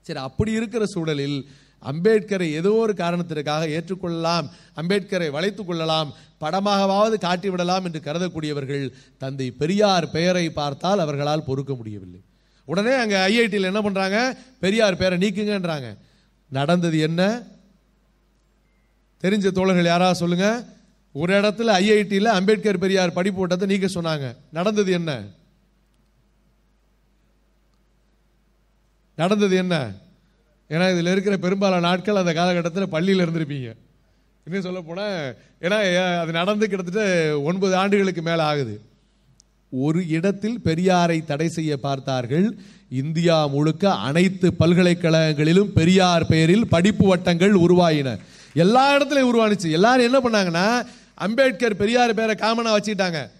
சரி 0.00 0.18
அப்படி 0.18 0.52
இருக்கிற 0.52 0.86
சூழலில் 0.86 1.48
அம்பேத்கரை 1.92 2.50
ஏதோ 2.52 2.70
ஒரு 2.70 2.94
காரணத்திற்காக 2.94 3.68
ஏற்றுக்கொள்ளலாம் 3.68 4.46
அம்பேத்கரை 4.76 5.30
வளைத்துக் 5.30 5.66
கொள்ளலாம் 5.66 6.12
படமாகவாவது 6.40 7.16
காட்டிவிடலாம் 7.20 7.84
என்று 7.84 8.00
கருதக்கூடியவர்கள் 8.04 8.90
தந்தை 9.18 9.50
பெரியார் 9.50 10.10
பெயரை 10.10 10.50
பார்த்தால் 10.50 10.98
அவர்களால் 10.98 11.44
பொறுக்க 11.44 11.74
முடியவில்லை. 11.74 12.20
உடனே 12.70 12.94
அங்கே 13.02 13.18
ஐஐடியில் 13.28 13.70
என்ன 13.70 13.80
பண்றாங்க? 13.82 14.38
பெரியார் 14.60 14.96
பேரை 14.96 15.18
நீக்குங்கன்றாங்க. 15.18 15.96
நடந்தது 16.50 16.98
என்ன? 16.98 17.22
தெரிஞ்ச 19.22 19.50
தோழர்கள் 19.50 19.84
யாராவது 19.84 20.18
சொல்லுங்க? 20.18 20.48
ஒரு 21.12 21.40
இடத்துல 21.40 21.70
ஐஐடியில் 21.80 22.36
அம்பேத்கர் 22.38 22.78
பெரியார் 22.78 23.12
படிப்பு 23.12 23.40
ஓட்டத்தை 23.40 23.68
நீக்க 23.68 24.00
சொன்னாங்க. 24.00 24.36
நடந்தது 24.52 24.92
என்ன? 24.92 25.24
நடந்தது 29.16 29.56
என்ன? 29.56 29.74
ஏன்னா 30.68 30.92
இதில் 30.92 31.12
இருக்கிற 31.12 31.36
பெரும்பாலான 31.36 31.80
நாட்கள் 31.80 32.20
அந்த 32.22 32.32
காலகட்டத்தில் 32.32 32.88
பள்ளியில் 32.88 33.24
இருந்திருப்பீங்க. 33.26 33.70
இன்னும் 34.44 34.62
சொல்ல 34.62 34.80
போனால் 34.80 35.36
ஏன்னா 35.60 35.78
அது 36.18 36.32
நடந்து 36.32 36.68
கிட்டத்தட்ட 36.68 37.40
ஒன்பது 37.40 37.76
ஆண்டுகளுக்கு 37.76 38.22
மேலே 38.22 38.42
ஆகுது. 38.42 38.76
ஒரு 39.70 40.08
இடத்தில் 40.08 40.58
பெரியாரை 40.64 41.24
தடை 41.24 41.48
செய்ய 41.48 41.76
பார்த்தார்கள். 41.76 42.58
இந்தியா 42.90 43.46
முழுக்க 43.46 43.94
அனைத்து 43.94 44.52
பல்கலைக்கழகங்களிலும் 44.60 45.72
பெரியார் 45.74 46.26
பெயரில் 46.26 46.68
படிப்பு 46.68 47.06
வட்டங்கள் 47.06 47.52
உருவாயின. 47.52 48.18
எல்லா 48.54 48.84
இடத்துலையும் 48.96 49.30
உருவானுச்சு. 49.32 49.70
எல்லாரும் 49.70 50.08
என்ன 50.12 50.18
பண்ணாங்கன்னா 50.18 50.86
அம்பேத்கர் 51.14 51.76
பெரியார் 51.76 52.14
பேரை 52.14 52.34
காமனா 52.34 52.76
வச்சுக்கிட்டாங்க. 52.76 53.30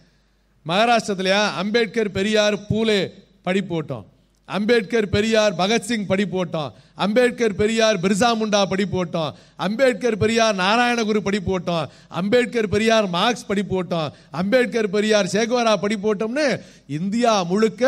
மகாராஷ்டிரத்துலயா 0.66 1.42
அம்பேத்கர் 1.54 2.10
பெரியார் 2.10 2.66
பூலே 2.68 3.08
படிப்பு 3.42 3.70
போட்டோம் 3.72 4.04
அம்பேத்கர் 4.48 5.08
பெரியார் 5.08 5.56
பகத்சிங் 5.56 6.06
படி 6.06 6.24
போட்டோம் 6.26 6.70
அம்பேத்கர் 6.98 7.56
பெரியார் 7.56 7.98
பிர்சா 7.98 8.30
முண்டா 8.34 8.60
படி 8.64 8.84
போட்டோம் 8.86 9.34
அம்பேத்கர் 9.58 10.18
பெரியார் 10.18 10.56
நாராயணகுரு 10.56 11.20
படி 11.22 11.40
போட்டோம் 11.40 11.84
அம்பேத்கர் 12.12 12.68
பெரியார் 12.68 13.08
மார்க்ஸ் 13.08 13.46
படி 13.46 13.64
போட்டோம் 13.64 14.08
அம்பேத்கர் 14.34 14.90
பெரியார் 14.90 15.32
சேகுவரா 15.34 15.74
படி 15.76 15.98
போட்டோம்னு 15.98 16.46
இந்தியா 16.98 17.34
முழுக்க 17.44 17.84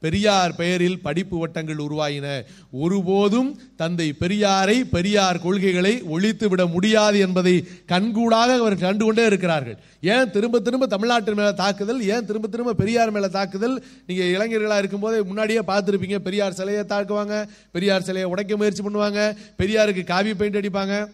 பெரியார் 0.00 0.56
பெயரில் 0.56 1.00
படிப்பு 1.06 1.38
வட்டங்கள் 1.38 1.80
உருவாயின. 1.86 2.26
ஒருபோதும் 2.72 3.50
தந்தை 3.76 4.06
பெரியாரை 4.20 4.76
பெரியார் 4.94 5.38
கொள்கைகளை 5.38 6.02
ஒழித்து 6.02 6.48
விட 6.48 6.66
முடியாது 6.66 7.18
என்பதை 7.18 7.54
கண்கூடாக 7.92 8.56
அவர் 8.58 8.76
கண்டு 8.84 9.04
கொண்டே 9.04 9.26
இருக்கிறார்கள். 9.26 9.76
ஏன் 10.00 10.30
திரும்ப 10.30 10.60
திரும்ப 10.60 10.86
தமிழ்நாட்டு 10.86 11.34
மேல 11.34 11.52
தாக்குதல் 11.52 12.00
ஏன் 12.08 12.26
திரும்ப 12.26 12.48
திரும்ப 12.48 12.72
பெரியார் 12.72 13.10
மேல 13.10 13.28
தாக்குதல்? 13.28 13.76
நீங்க 14.06 14.22
இளைஞர்களா 14.36 14.78
இருக்கும்போதே 14.78 15.22
முன்னாடியே 15.22 15.60
பார்த்துருப்பீங்க 15.60 16.18
பெரியார் 16.18 16.52
சிலையை 16.52 16.84
தாக்குவாங்க 16.84 17.48
பெரியார் 17.72 18.02
சிலையை 18.02 18.30
உடைக்க 18.30 18.56
முயற்சி 18.56 18.82
பண்ணுவாங்க 18.82 19.36
பெரியாருக்கு 19.58 20.04
காவி 20.04 20.34
பெயிண்ட் 20.34 20.60
அடிப்பாங்க. 20.60 21.06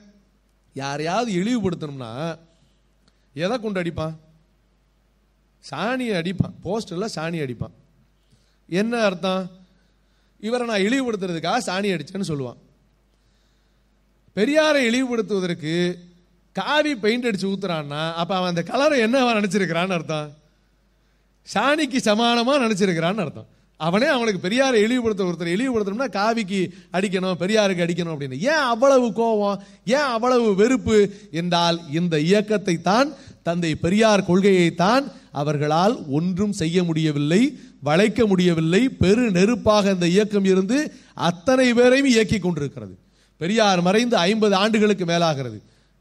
யாரையாவது 0.74 1.32
இழிவுபடுத்தணும்னா 1.32 2.36
எதை 3.34 3.58
கொண்டு 3.58 3.82
அடிப்பான்? 3.82 4.14
சாணியை 5.60 6.16
அடிப்பான். 6.20 6.54
போஸ்டர்ல 6.64 7.06
சாணி 7.16 7.38
அடிப்பான். 7.44 7.74
என்ன 8.68 9.00
அர்த்தம்? 9.02 9.50
இவரை 10.40 10.66
நான் 10.66 10.80
இழிவுபடுத்துறதுக்காக 10.80 11.58
சாணி 11.66 11.88
அடிச்சேன்னு 11.94 12.28
சொல்லுவான். 12.28 12.56
பெரியாரை 14.36 14.86
இழிவுபடுத்துவதற்கு 14.88 15.98
காவி 16.52 16.94
பெயிண்ட் 16.94 17.26
அடிச்சு 17.26 17.46
ஊத்துறான்னா 17.46 18.12
அப்ப 18.12 18.36
அவன் 18.36 18.48
அந்த 18.48 18.62
கலரை 18.62 18.98
என்ன 18.98 19.20
அவன் 19.20 19.42
நினைச்சிருக்கிறான்னு 19.42 19.92
அர்த்தம்? 19.92 20.34
சாணிக்கு 21.54 21.96
சமானமா 21.96 22.60
நினைச்சிருக்கிறான்னு 22.60 23.20
அர்த்தம். 23.20 23.46
அவனே 23.80 24.06
அவனுக்கு 24.06 24.40
பெரியாரை 24.46 24.78
இழிவுபடுத்த 24.84 25.22
ஒருத்தர் 25.28 25.54
இழிவுபடுத்தணும்னா 25.54 26.08
காவிக்கு 26.18 26.60
அடிக்கணும் 26.92 27.40
பெரியாருக்கு 27.42 27.84
அடிக்கணும் 27.86 28.14
அப்படின்னு. 28.14 28.38
ஏன் 28.52 28.64
அவ்வளவு 28.72 29.12
கோபம்? 29.12 29.62
ஏன் 29.84 30.08
அவ்வளவு 30.14 30.54
வெறுப்பு? 30.54 30.98
என்றால் 31.30 31.80
இந்த 31.92 32.20
இயக்கத்தை 32.20 32.80
தான் 32.80 33.08
தந்தை 33.42 33.74
பெரியார் 33.74 34.24
கொள்கையை 34.24 34.74
தான் 34.74 35.04
அவர்களால் 35.32 35.96
ஒன்றும் 36.08 36.52
செய்ய 36.52 36.84
முடியவில்லை 36.84 37.42
வளைக்க 37.88 38.26
முடியவில்லை 38.26 38.88
பெரு 39.02 39.24
நெருப்பாக 39.30 39.92
இந்த 39.96 40.06
இயக்கம் 40.06 40.44
இருந்து 40.44 40.78
அத்தனை 41.14 41.72
பேரையும் 41.72 42.10
இயக்கி 42.14 42.38
கொண்டிருக்கிறது. 42.38 42.94
பெரியார் 43.40 43.82
மறைந்து 43.82 44.16
ஐம்பது 44.16 44.54
ஆண்டுகளுக்கு 44.54 45.04
மேலாகிறது. 45.04 45.58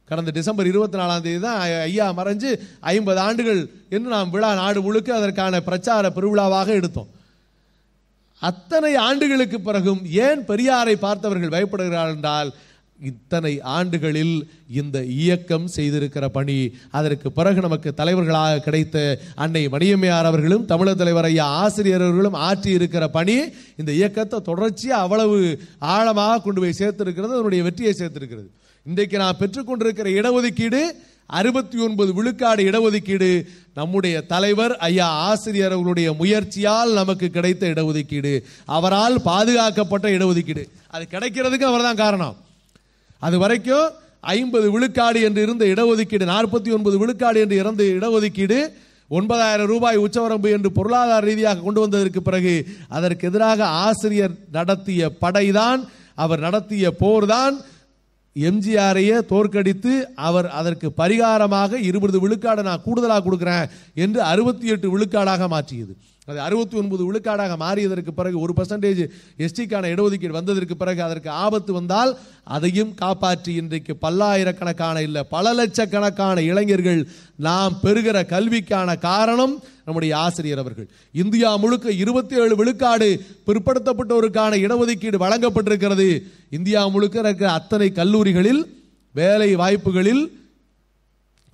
கடந்த 0.10 0.32
டிசம்பர் 0.32 0.67
இருபத்தி 0.67 0.98
நாலாம் 0.98 1.22
தேதி 1.22 1.39
தான் 1.39 1.60
ஐயா 1.60 2.08
மறைஞ்சு 2.20 2.50
ஐம்பது 2.94 3.20
ஆண்டுகள் 3.20 3.62
என்று 3.89 4.10
நாம் 4.10 4.32
விழா 4.32 4.53
நாடு 4.53 4.82
முழுக்க 4.82 5.15
அதற்கான 5.15 5.62
பிரச்சார 5.62 6.12
பெருவிழாவாக 6.17 6.67
எடுத்தோம். 6.67 7.10
அத்தனை 8.47 8.91
ஆண்டுகளுக்கு 9.07 9.57
பிறகும் 9.61 10.01
ஏன் 10.25 10.41
பெரியாரை 10.47 10.95
பார்த்தவர்கள் 10.99 11.55
பயப்படுகிறார்கள் 11.55 12.15
என்றால் 12.15 12.49
இத்தனை 12.99 13.51
ஆண்டுகளில் 13.73 14.35
இந்த 14.73 14.97
இயக்கம் 15.15 15.65
செய்திருக்கிற 15.75 16.25
பணி 16.29 16.55
அதற்கு 16.91 17.27
பிறகு 17.31 17.59
நமக்கு 17.61 17.89
தலைவர்களாக 17.93 18.61
கிடைத்த 18.67 18.97
அன்னை 19.35 19.63
மணியம்மையார் 19.67 20.29
அவர்களும் 20.29 20.65
தமிழர் 20.65 21.01
தலைவர் 21.01 21.27
ஐயா 21.29 21.47
ஆசிரியர் 21.63 22.05
அவர்களும் 22.07 22.37
ஆற்றி 22.47 22.71
இருக்கிற 22.71 23.07
பணி 23.09 23.35
இந்த 23.75 23.91
இயக்கத்தை 23.91 24.39
தொடர்ச்சியாக 24.41 25.01
அவ்வளவு 25.01 25.39
ஆழமாக 25.93 26.41
கொண்டு 26.41 26.61
போய் 26.61 26.79
சேர்த்திருக்கிறது 26.81 27.35
அதனுடைய 27.37 27.63
வெற்றியை 27.63 27.93
சேர்த்திருக்கிறது. 27.97 28.47
இன்றைக்கு 28.85 29.17
நான் 29.17 29.39
பெற்றுக்கொண்டிருக்கிற 29.39 30.07
இடஒதுக்கீடு 30.19 30.81
அறுபத்தி 31.29 31.77
ஒன்பது 31.77 32.13
விழுக்காடு 32.13 32.63
இடஒதுக்கீடு 32.63 33.29
நம்முடைய 33.74 34.22
தலைவர் 34.22 34.77
ஐயா 34.77 35.08
ஆசிரியர் 35.08 35.72
அவர்களுடைய 35.72 36.13
முயற்சியால் 36.13 36.94
நமக்கு 36.94 37.29
கிடைத்த 37.29 37.67
இடஒதுக்கீடு. 37.67 38.34
அவரால் 38.65 39.22
பாதுகாக்கப்பட்ட 39.22 40.08
இடஒதுக்கீடு. 40.10 40.63
அது 40.88 41.05
கிடைக்கிறதுக்கு 41.12 41.70
அவர் 41.72 41.82
தான் 41.82 41.96
காரணம். 41.96 42.36
அது 43.20 43.38
வரைக்கும் 43.38 43.89
ஐம்பது 44.20 44.72
விழுக்காடு 44.72 45.22
என்று 45.22 45.41
இருந்த 45.41 45.65
இடஒதுக்கீடு 45.65 46.25
நாற்பத்தி 46.25 46.70
ஒன்பது 46.74 46.98
விழுக்காடு 46.98 47.39
என்று 47.39 47.55
இறந்த 47.55 47.84
இடஒதுக்கீடு 47.84 48.60
ஒன்பதாயிரம் 49.08 49.67
ரூபாய் 49.67 49.98
உச்சவரம்பு 49.98 50.50
என்று 50.51 50.72
பொருளாதார 50.72 51.25
ரீதியாக 51.25 51.62
கொண்டு 51.62 51.79
வந்ததற்கு 51.82 52.22
பிறகு 52.22 52.53
அதற்கு 52.89 53.27
எதிராக 53.27 53.65
ஆசிரியர் 53.65 54.34
நடத்திய 54.51 55.10
படைதான் 55.10 55.82
அவர் 56.15 56.39
நடத்திய 56.39 56.91
போர்தான் 57.00 57.55
எம்ஜிஆரையே 58.36 59.18
தோற்கடித்து 59.25 59.94
அவர் 60.15 60.48
அதற்கு 60.50 60.88
பரிகாரமாக 60.98 61.74
இருபது 61.74 62.20
விழுக்காடு 62.20 62.63
நான் 62.63 62.84
கூடுதலாக 62.84 63.24
கொடுக்கிறேன் 63.24 63.70
என்று 63.94 64.22
அறுபத்தி 64.22 64.68
எட்டு 64.68 64.88
விழுக்காடாக 64.98 65.48
மாற்றியது. 65.48 65.94
அது 66.27 66.39
அறுபத்தி 66.39 66.75
ஒன்பது 66.77 67.03
விழுக்காடாக 67.08 67.55
மாறியதற்கு 67.63 68.12
பிறகு 68.15 68.38
ஒரு 68.39 68.53
பர்சன்டேஜ் 68.58 69.01
எஸ்டிக்கான 69.38 69.89
இடஒதுக்கீடு 69.94 70.38
வந்ததற்கு 70.38 70.75
பிறகு 70.75 71.01
அதற்கு 71.01 71.29
ஆபத்து 71.29 71.74
வந்தால் 71.74 72.12
அதையும் 72.44 72.94
காப்பாற்றி 72.96 73.53
இன்றைக்கு 73.53 73.96
பல்லாயிரக்கணக்கான 73.96 75.01
இல்லை 75.01 75.24
பல 75.29 75.53
லட்சக்கணக்கான 75.53 76.41
இளைஞர்கள் 76.41 77.01
நாம் 77.36 77.75
பெறுகிற 77.82 78.24
கல்விக்கான 78.24 78.96
காரணம் 78.98 79.53
நம்முடைய 79.86 80.17
ஆசிரியர் 80.17 80.60
அவர்கள். 80.60 80.88
இந்தியா 81.12 81.55
முழுக்க 81.55 81.91
இருபத்தி 81.91 82.36
ஏழு 82.36 82.55
விழுக்காடு 82.55 83.10
பிற்படுத்தப்பட்டோருக்கான 83.48 84.58
இடஒதுக்கீடு 84.65 85.20
வழங்கப்பட்டிருக்கிறது. 85.25 86.08
இந்தியா 86.50 86.88
முழுக்க 86.88 87.20
இருக்கிற 87.20 87.51
அத்தனை 87.51 87.89
கல்லூரிகளில் 87.91 88.63
வேலை 89.15 89.55
வாய்ப்புகளில் 89.55 90.24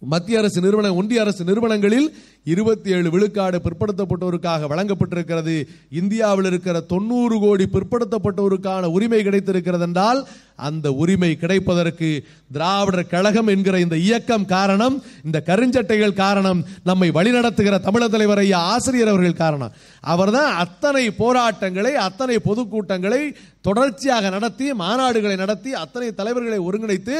மத்திய 0.01 0.37
அரசு 0.39 0.61
நிறுவன 0.61 0.93
ஒன்றிய 0.95 1.21
அரசு 1.21 1.43
நிறுவனங்களில் 1.43 2.13
இருபத்தி 2.43 2.91
ஏழு 2.91 3.09
விழுக்காடு 3.09 3.61
பிற்படுத்தப்பட்டோருக்காக 3.65 4.67
வழங்கப்பட்டிருக்கிறது. 4.71 5.67
இந்தியாவில் 5.89 6.45
இருக்கிற 6.45 6.79
தொண்ணூறு 6.79 7.39
கோடி 7.39 7.63
பிற்படுத்தப்பட்டோருக்கான 7.63 8.85
உரிமை 8.85 9.23
கிடைத்திருக்கிறது 9.23 9.83
என்றால் 9.83 10.27
அந்த 10.55 10.91
உரிமை 10.91 11.35
கிடைப்பதற்கு 11.35 12.25
திராவிடர் 12.51 13.07
கழகம் 13.07 13.47
என்கிற 13.47 13.79
இந்த 13.79 13.97
இயக்கம் 13.97 14.45
காரணம் 14.45 15.03
இந்த 15.25 15.43
கருஞ்சட்டைகள் 15.45 16.13
காரணம் 16.13 16.65
நம்மை 16.83 17.11
வழிநடத்துகிற 17.11 17.79
தமிழர் 17.79 18.09
தலைவர் 18.09 18.37
ஐயா 18.37 18.59
ஆசிரியர் 18.59 19.07
அவர்கள் 19.07 19.41
காரணம். 19.43 19.71
அவர்தான் 20.01 20.55
அத்தனை 20.55 21.11
போராட்டங்களை 21.11 21.95
அத்தனை 21.95 22.37
பொதுக்கூட்டங்களை 22.45 23.35
தொடர்ச்சியாக 23.61 24.29
நடத்தி 24.29 24.71
மாநாடுகளை 24.71 25.37
நடத்தி 25.37 25.73
அத்தனை 25.73 26.11
தலைவர்களை 26.11 26.59
ஒருங்கிணைத்து 26.59 27.17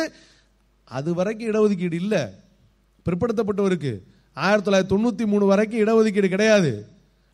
அது 0.84 1.14
வரைக்கும் 1.14 1.50
இடஒதுக்கீடு 1.52 1.94
இல்லை. 1.94 2.24
பிற்படுத்தப்பட்டவருக்கு 3.06 3.94
ஆயிரத்தி 4.38 4.66
தொள்ளாயிரத்தி 4.68 4.94
தொண்ணூற்றி 4.94 5.26
மூணு 5.32 5.46
வரைக்கும் 5.52 5.82
இடஒதுக்கீடு 5.84 6.30
கிடையாது. 6.34 6.72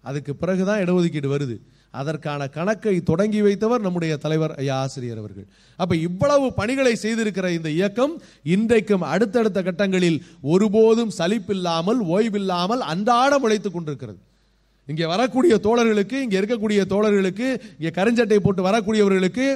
அதுக்கு 0.04 0.32
பிறகு 0.36 0.64
தான் 0.70 0.84
இடஒதுக்கீடு 0.84 1.30
வருது. 1.34 1.58
அதற்கான 2.00 2.48
கணக்கை 2.56 2.94
தொடங்கி 3.10 3.40
வைத்தவர் 3.42 3.86
நம்முடைய 3.86 4.14
தலைவர் 4.24 4.54
ஐயா 4.62 4.76
ஆசிரியர் 4.84 5.20
அவர்கள். 5.22 5.46
அப்ப 5.76 5.96
இவ்வளவு 6.08 6.46
பணிகளை 6.54 6.94
செய்திருக்கிற 7.04 7.48
இந்த 7.58 7.70
இயக்கம் 7.70 8.14
இன்றைக்கும் 8.56 9.06
அடுத்தடுத்த 9.14 9.62
கட்டங்களில் 9.68 10.20
ஒருபோதும் 10.54 11.12
சலிப்பில்லாமல் 11.20 12.02
ஓய்வில்லாமல் 12.16 12.84
அன்றாடம் 12.94 13.46
உழைத்துக் 13.48 13.76
கொண்டிருக்கிறது. 13.78 14.20
இங்கே 14.92 15.06
வரக்கூடிய 15.14 15.54
தோழர்களுக்கு 15.64 16.18
இங்கே 16.26 16.38
இருக்கக்கூடிய 16.42 16.82
தோழர்களுக்கு 16.94 17.48
இங்கே 17.78 17.92
கருஞ்சட்டை 18.00 18.40
போட்டு 18.44 18.62
வரக்கூடியவர்களுக்கு 18.70 19.48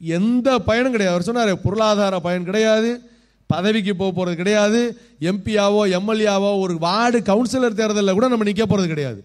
எந்த 0.00 0.58
பயனும் 0.68 0.94
கிடையாது. 0.94 1.14
அவர் 1.14 1.28
சொன்னார் 1.28 1.52
பொருளாதார 1.66 2.20
பயன் 2.26 2.48
கிடையாது. 2.50 2.92
பதவிக்கு 3.54 3.92
போக 3.96 4.10
போகிறது 4.12 4.40
கிடையாது. 4.40 4.80
எம்பியாவோ 5.30 5.82
எம்எல்ஏவோ 5.98 6.52
ஒரு 6.64 6.76
வார்டு 6.86 7.18
கவுன்சிலர் 7.30 7.78
தேர்தலில் 7.80 8.16
கூட 8.18 8.28
நம்ம 8.32 8.48
நிற்க 8.48 8.64
போகிறது 8.66 8.92
கிடையாது. 8.94 9.20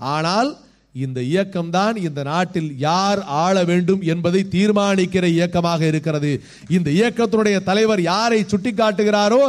ஆனால் 0.00 0.50
இந்த 0.94 1.18
இயக்கம் 1.32 1.68
தான் 1.74 1.96
இந்த 2.06 2.20
நாட்டில் 2.28 2.70
யார் 2.84 3.20
ஆள 3.42 3.56
வேண்டும் 3.68 4.00
என்பதை 4.12 4.40
தீர்மானிக்கிற 4.54 5.24
இயக்கமாக 5.36 5.82
இருக்கிறது. 5.90 6.30
இந்த 6.76 6.88
இயக்கத்தினுடைய 6.96 7.56
தலைவர் 7.68 8.02
யாரை 8.12 8.40
சுட்டிக்காட்டுகிறாரோ 8.52 9.40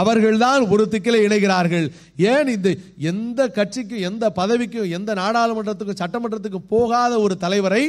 அவர்கள்தான் 0.00 0.62
ஒரு 0.72 0.84
திக்கில 0.94 1.22
இணைகிறார்கள். 1.26 1.86
ஏன் 2.32 2.50
இந்த 2.56 2.70
எந்த 3.12 3.48
கட்சிக்கும் 3.58 4.06
எந்த 4.10 4.24
பதவிக்கும் 4.40 4.92
எந்த 4.98 5.10
நாடாளுமன்றத்துக்கும் 5.22 6.00
சட்டமன்றத்துக்கும் 6.02 6.70
போகாத 6.74 7.12
ஒரு 7.26 7.36
தலைவரை 7.46 7.82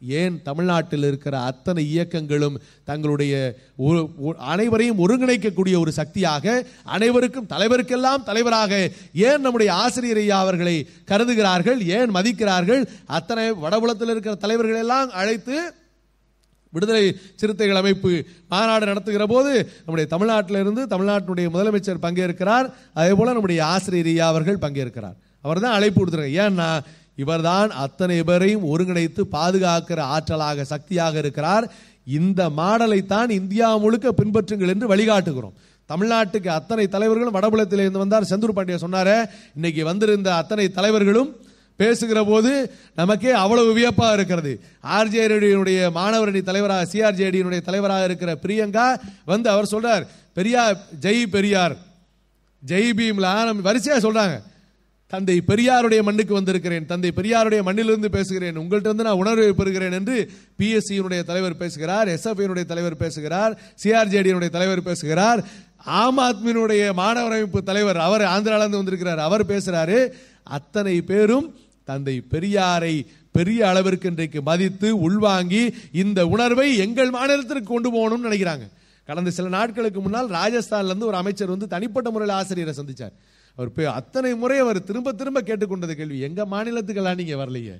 ஏன் 0.00 0.42
தமிழ்நாட்டில் 0.42 1.02
இருக்கிற 1.02 1.40
அத்தனை 1.40 1.90
இயக்கங்களும் 1.90 2.60
தங்களுடைய 2.84 3.54
ஒரு- 3.78 4.08
அனைவரையும் 4.36 4.98
ஒருங்கிணைக்கக்கூடிய 4.98 5.78
ஒரு 5.78 5.92
சக்தியாக 5.92 6.66
அனைவருக்கும் 6.84 7.46
தலைவருக்கெல்லாம் 7.46 8.22
தலைவராக 8.24 8.90
ஏன் 9.14 9.40
நம்முடைய 9.40 9.74
ஆசிரியர் 9.74 10.16
ஐயா 10.16 10.40
அவர்களை 10.40 10.88
கருதுகிறார்கள் 11.06 11.86
ஏன் 11.86 12.14
மதிக்கிறார்கள்? 12.14 12.86
அத்தனை 13.06 13.52
வடபுலத்தில் 13.52 14.10
இருக்கிற 14.10 14.34
தலைவர்கள் 14.34 14.78
எல்லாம் 14.78 15.10
அழைத்து 15.10 15.72
விடுதலை 16.70 17.16
சிறுத்தைகள் 17.34 17.76
அமைப்பு 17.76 18.24
மாநாடு 18.48 18.86
நடத்துகிற 18.86 19.26
போது 19.26 19.70
நம்முடைய 19.86 20.10
தமிழ்நாட்டிலிருந்து 20.10 20.86
தமிழ்நாட்டினுடைய 20.86 21.48
முதலமைச்சர் 21.54 22.02
பங்கேற்கிறார். 22.02 22.72
அதே 22.94 23.14
போல 23.14 23.30
நம்முடைய 23.30 23.64
ஆசிரியர் 23.64 24.06
ஐயா 24.06 24.26
அவர்கள் 24.26 24.58
பங்கேற்கிறார். 24.58 25.16
அவர் 25.40 25.60
தான் 25.60 25.72
அழைப்பு 25.72 26.04
கொடுத்துருக்காங்க 26.04 26.50
ஏன்னா 26.50 26.80
இவர்தான் 27.22 27.70
அத்தனை 27.84 28.18
பேரையும் 28.28 28.66
ஒருங்கிணைத்து 28.72 29.22
பாதுகாக்கிற 29.36 30.00
ஆற்றலாக 30.16 30.66
சக்தியாக 30.72 31.14
இருக்கிறார். 31.22 31.64
இந்த 32.18 32.42
மாடலை 32.58 33.00
தான் 33.14 33.30
இந்தியா 33.38 33.68
முழுக்க 33.84 34.08
பின்பற்றுங்கள் 34.20 34.72
என்று 34.74 34.90
வழிகாட்டுகிறோம். 34.92 35.56
தமிழ்நாட்டுக்கு 35.90 36.50
அத்தனை 36.58 36.84
தலைவர்களும் 36.94 37.36
வடபுலத்தில் 37.36 37.82
இருந்து 37.82 38.02
வந்தார். 38.04 38.28
செந்தூர் 38.30 38.56
பாண்டிய 38.56 38.78
சொன்னார 38.82 39.10
இன்னைக்கு 39.58 39.82
வந்திருந்த 39.90 40.28
அத்தனை 40.40 40.66
தலைவர்களும் 40.78 41.30
பேசுகிற 41.80 42.20
போது 42.28 42.52
நமக்கே 43.00 43.32
அவ்வளவு 43.42 43.70
வியப்பாக 43.78 44.16
இருக்கிறது. 44.18 44.52
ஆர்ஜேடியினுடைய 44.98 45.80
மாணவரணி 45.98 46.40
தலைவராக 46.48 46.88
சிஆர்ஜேடியினுடைய 46.92 47.60
தலைவராக 47.68 48.08
இருக்கிற 48.08 48.30
பிரியங்கா 48.44 48.86
வந்து 49.32 49.48
அவர் 49.54 49.72
சொல்றார் 49.74 50.04
பெரியார் 50.38 50.76
ஜெய் 51.04 51.22
பெரியார். 51.34 51.76
ஜெய் 52.62 52.94
பீம்ல 52.98 53.26
ஆரம் 53.40 53.64
வரிசையா 53.68 53.98
சொல்றாங்க. 54.06 54.36
தந்தை 55.08 55.42
பெரியாருடைய 55.46 56.02
மண்ணுக்கு 56.02 56.34
வந்திருக்கிறேன். 56.34 56.86
தந்தை 56.86 57.12
பெரியாருடைய 57.16 57.62
மண்ணிலிருந்து 57.62 58.08
பேசுகிறேன். 58.10 58.58
உங்கள்கிட்ட 58.58 58.88
இருந்து 58.88 59.04
நான் 59.04 59.20
உணர்வை 59.22 59.48
பெறுகிறேன் 59.50 59.92
என்று 59.92 60.30
பிஎஸ்சியினுடைய 60.58 61.22
தலைவர் 61.22 61.56
பேசுகிறார் 61.56 62.08
எஸ்எஃப்ஐனுடைய 62.08 62.64
தலைவர் 62.64 62.96
பேசுகிறார் 62.96 63.60
சிஆர்ஜேடியினுடைய 63.84 64.48
தலைவர் 64.48 64.82
பேசுகிறார். 64.82 65.44
ஆம் 65.84 66.18
ஆத்மியினுடைய 66.18 66.92
மாணவர் 66.92 67.32
அமைப்பு 67.32 67.62
தலைவர் 67.62 67.96
அவர் 67.96 68.20
ஆந்திராவிலிருந்து 68.20 68.80
வந்திருக்கிறார். 68.80 69.18
அவர் 69.18 69.46
பேசுகிறாரு 69.46 70.08
அத்தனை 70.42 71.02
பேரும் 71.02 71.54
தந்தை 71.84 72.22
பெரியாரை 72.30 73.06
பெரிய 73.32 73.68
அளவிற்கு 73.68 74.08
இன்றைக்கு 74.08 74.42
மதித்து 74.42 75.00
உள்வாங்கி 75.00 75.74
இந்த 75.92 76.26
உணர்வை 76.26 76.76
எங்கள் 76.76 77.10
மாநிலத்திற்கு 77.10 77.62
கொண்டு 77.62 77.90
போகணும்னு 77.92 78.32
நினைக்கிறாங்க. 78.32 78.68
கடந்த 79.06 79.30
சில 79.30 79.48
நாட்களுக்கு 79.48 80.00
முன்னால் 80.00 80.28
ராஜஸ்தான்ல 80.28 80.84
இருந்து 80.84 81.06
ஒரு 81.06 81.16
அமைச்சர் 81.16 81.48
வந்து 81.48 81.68
தனிப்பட்ட 81.68 82.10
முறையில் 82.10 82.36
ஆசிரியரை 82.36 82.74
சந்திச்சார். 82.82 83.12
அவர் 83.58 83.72
போய் 83.76 83.94
அத்தனை 83.98 84.34
முறை 84.34 84.58
அவர் 84.64 84.78
திரும்ப 84.88 85.12
திரும்ப 85.20 85.40
கேட்டுக்கொண்டது 85.40 85.94
கேள்வி. 86.00 86.18
எங்க 86.20 86.42
மாநிலத்துக்கெல்லாம் 86.50 87.20
நீங்க 87.20 87.36
வரலையே? 87.44 87.76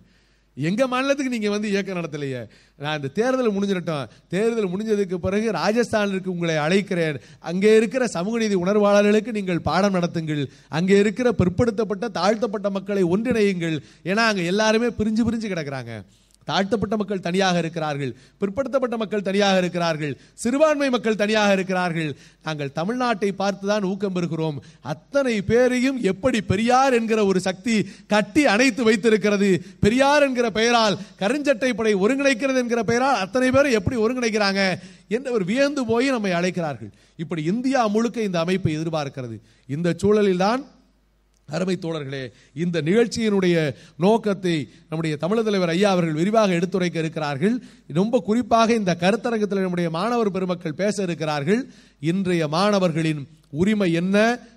எங்க 0.57 0.87
மாநிலத்துக்கு 0.93 1.33
நீங்க 1.35 1.51
வந்து 1.51 1.69
இயக்கம் 1.71 1.99
நடத்தலையே? 1.99 2.41
நான் 2.77 2.97
இந்த 2.97 3.09
தேர்தல் 3.19 3.53
முடிஞ்சிடட்டும். 3.57 4.07
தேர்தல் 4.29 4.71
முடிஞ்சதுக்கு 4.73 5.15
பிறகு 5.15 5.49
ராஜஸ்தானிற்கு 5.59 6.33
உங்களை 6.35 6.57
அழைக்கிறேன். 6.57 7.19
அங்கே 7.51 7.77
இருக்கிற 7.77 8.07
சமூக 8.07 8.39
நீதி 8.39 8.55
உணர்வாளர்களுக்கு 8.55 9.33
நீங்கள் 9.39 9.61
பாடம் 9.61 9.95
நடத்துங்கள். 9.95 10.43
அங்கே 10.69 10.99
இருக்கிற 10.99 11.31
பிற்படுத்தப்பட்ட 11.43 12.09
தாழ்த்தப்பட்ட 12.09 12.71
மக்களை 12.71 13.05
ஒன்றிணையுங்கள். 13.05 13.77
ஏன்னா 14.05 14.25
அங்கே 14.31 14.45
எல்லாருமே 14.45 14.87
பிரிஞ்சு 14.87 15.25
பிரிஞ்சு 15.29 15.51
கிடக்குறாங்க. 15.55 16.03
தாழ்த்தப்பட்ட 16.49 16.97
மக்கள் 17.01 17.25
தனியாக 17.29 17.57
இருக்கிறார்கள் 17.65 18.13
பிற்படுத்தப்பட்ட 18.41 18.97
மக்கள் 19.03 19.27
தனியாக 19.29 19.57
இருக்கிறார்கள் 19.63 20.15
சிறுபான்மை 20.43 20.89
மக்கள் 20.95 21.21
தனியாக 21.23 21.57
இருக்கிறார்கள். 21.59 22.11
நாங்கள் 22.47 22.75
தமிழ்நாட்டை 22.81 23.31
பார்த்துதான் 23.39 23.87
ஊக்கம் 23.91 24.15
பெறுகிறோம். 24.17 24.59
அத்தனை 24.93 25.35
பேரையும் 25.51 25.99
எப்படி 26.11 26.39
பெரியார் 26.53 26.97
என்கிற 26.99 27.21
ஒரு 27.31 27.41
சக்தி 27.49 27.75
கட்டி 28.13 28.43
அணைத்து 28.55 28.83
வைத்திருக்கிறது? 28.89 29.51
பெரியார் 29.85 30.27
என்கிற 30.27 30.49
பெயரால் 30.59 30.99
கருஞ்சட்டை 31.23 31.71
படை 31.73 31.95
ஒருங்கிணைக்கிறது 32.05 32.61
என்கிற 32.63 32.83
பெயரால் 32.91 33.21
அத்தனை 33.25 33.51
பேரும் 33.51 33.77
எப்படி 33.79 33.97
ஒருங்கிணைக்கிறாங்க 34.05 34.63
என்று 35.17 35.45
வியந்து 35.51 35.83
போய் 35.91 36.15
நம்மை 36.15 36.33
அழைக்கிறார்கள். 36.39 36.91
இப்படி 37.17 37.43
இந்தியா 37.53 37.81
முழுக்க 37.87 38.27
இந்த 38.29 38.39
அமைப்பை 38.45 38.73
எதிர்பார்க்கிறது. 38.79 39.37
இந்த 39.77 39.97
சூழலில்தான் 40.03 40.63
அருமை 41.51 41.79
தோழர்களே 41.83 42.23
இந்த 42.55 42.81
நிகழ்ச்சியினுடைய 42.83 43.57
நோக்கத்தை 43.97 44.69
நம்முடைய 44.89 45.17
தமிழ் 45.17 45.45
தலைவர் 45.45 45.69
ஐயா 45.69 45.91
அவர்கள் 45.91 46.19
விரிவாக 46.21 46.53
எடுத்துரைக்க 46.59 46.99
இருக்கிறார்கள். 46.99 47.55
ரொம்ப 48.01 48.19
குறிப்பாக 48.19 48.75
இந்த 48.75 48.97
கருத்தரங்கத்தில் 49.01 49.65
நம்முடைய 49.67 49.91
மாணவர் 49.91 50.31
பெருமக்கள் 50.31 50.79
பேச 50.83 51.03
இருக்கிறார்கள். 51.03 51.63
இன்றைய 52.01 52.49
மாணவர்களின் 52.49 53.23
உரிமை 53.51 53.93
என்ன 53.93 54.17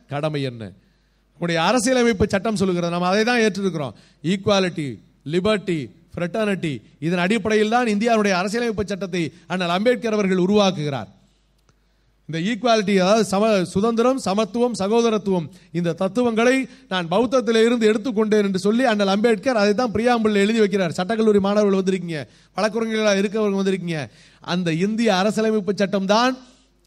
கடமை 0.10 0.42
என்ன? 0.42 0.72
நம்முடைய 1.34 1.62
அரசியலமைப்பு 1.64 2.28
சட்டம் 2.28 2.56
சொல்லுகிறது. 2.56 2.94
நம்ம 2.96 3.08
அதை 3.08 3.24
தான் 3.24 3.40
ஏற்றிருக்கிறோம். 3.40 3.96
ஈக்குவாலிட்டி 4.24 4.90
லிபர்ட்டி 5.26 5.80
ஃப்ரெட்டர்னிட்டி 6.16 6.74
இதன் 7.00 7.24
அடிப்படையில் 7.26 7.70
தான் 7.70 7.88
இந்தியாவுடைய 7.88 8.34
அரசியலமைப்பு 8.42 8.84
சட்டத்தை 8.86 9.24
அண்ணல் 9.48 9.76
அம்பேத்கர் 9.78 10.14
அவர்கள் 10.14 10.46
உருவாக்குகிறார். 10.46 11.10
இந்த 12.32 12.42
ஈக்குவாலிட்டி 12.50 12.94
அதாவது 13.04 13.26
சம 13.32 13.46
சுதந்திரம் 13.72 14.20
சமத்துவம் 14.26 14.76
சகோதரத்துவம் 14.82 15.48
இந்த 15.78 15.94
தத்துவங்களை 16.02 16.54
நான் 16.92 17.08
பௌத்தத்தில் 17.14 17.60
இருந்து 17.66 17.90
எடுத்துக்கொண்டேன் 17.92 18.46
என்று 18.48 18.60
சொல்லி 18.66 18.84
அண்ணல் 18.92 19.12
அம்பேத்கர் 19.14 19.60
அதை 19.62 19.74
தான் 19.80 19.92
பிரியாம்பிள் 19.96 20.40
எழுதி 20.44 20.60
வைக்கிறார். 20.64 20.94
சட்டக்கல்லூரி 21.00 21.40
மாணவர்கள் 21.48 21.80
வந்திருக்கீங்க. 21.80 22.22
வழக்குரைஞர்களாக 22.58 23.22
இருக்கவங்க 23.22 23.60
வந்திருக்கீங்க. 23.62 24.00
அந்த 24.44 24.70
இந்திய 24.86 25.10
அரசியலமைப்பு 25.22 25.74
சட்டம் 25.82 26.08
தான் 26.14 26.38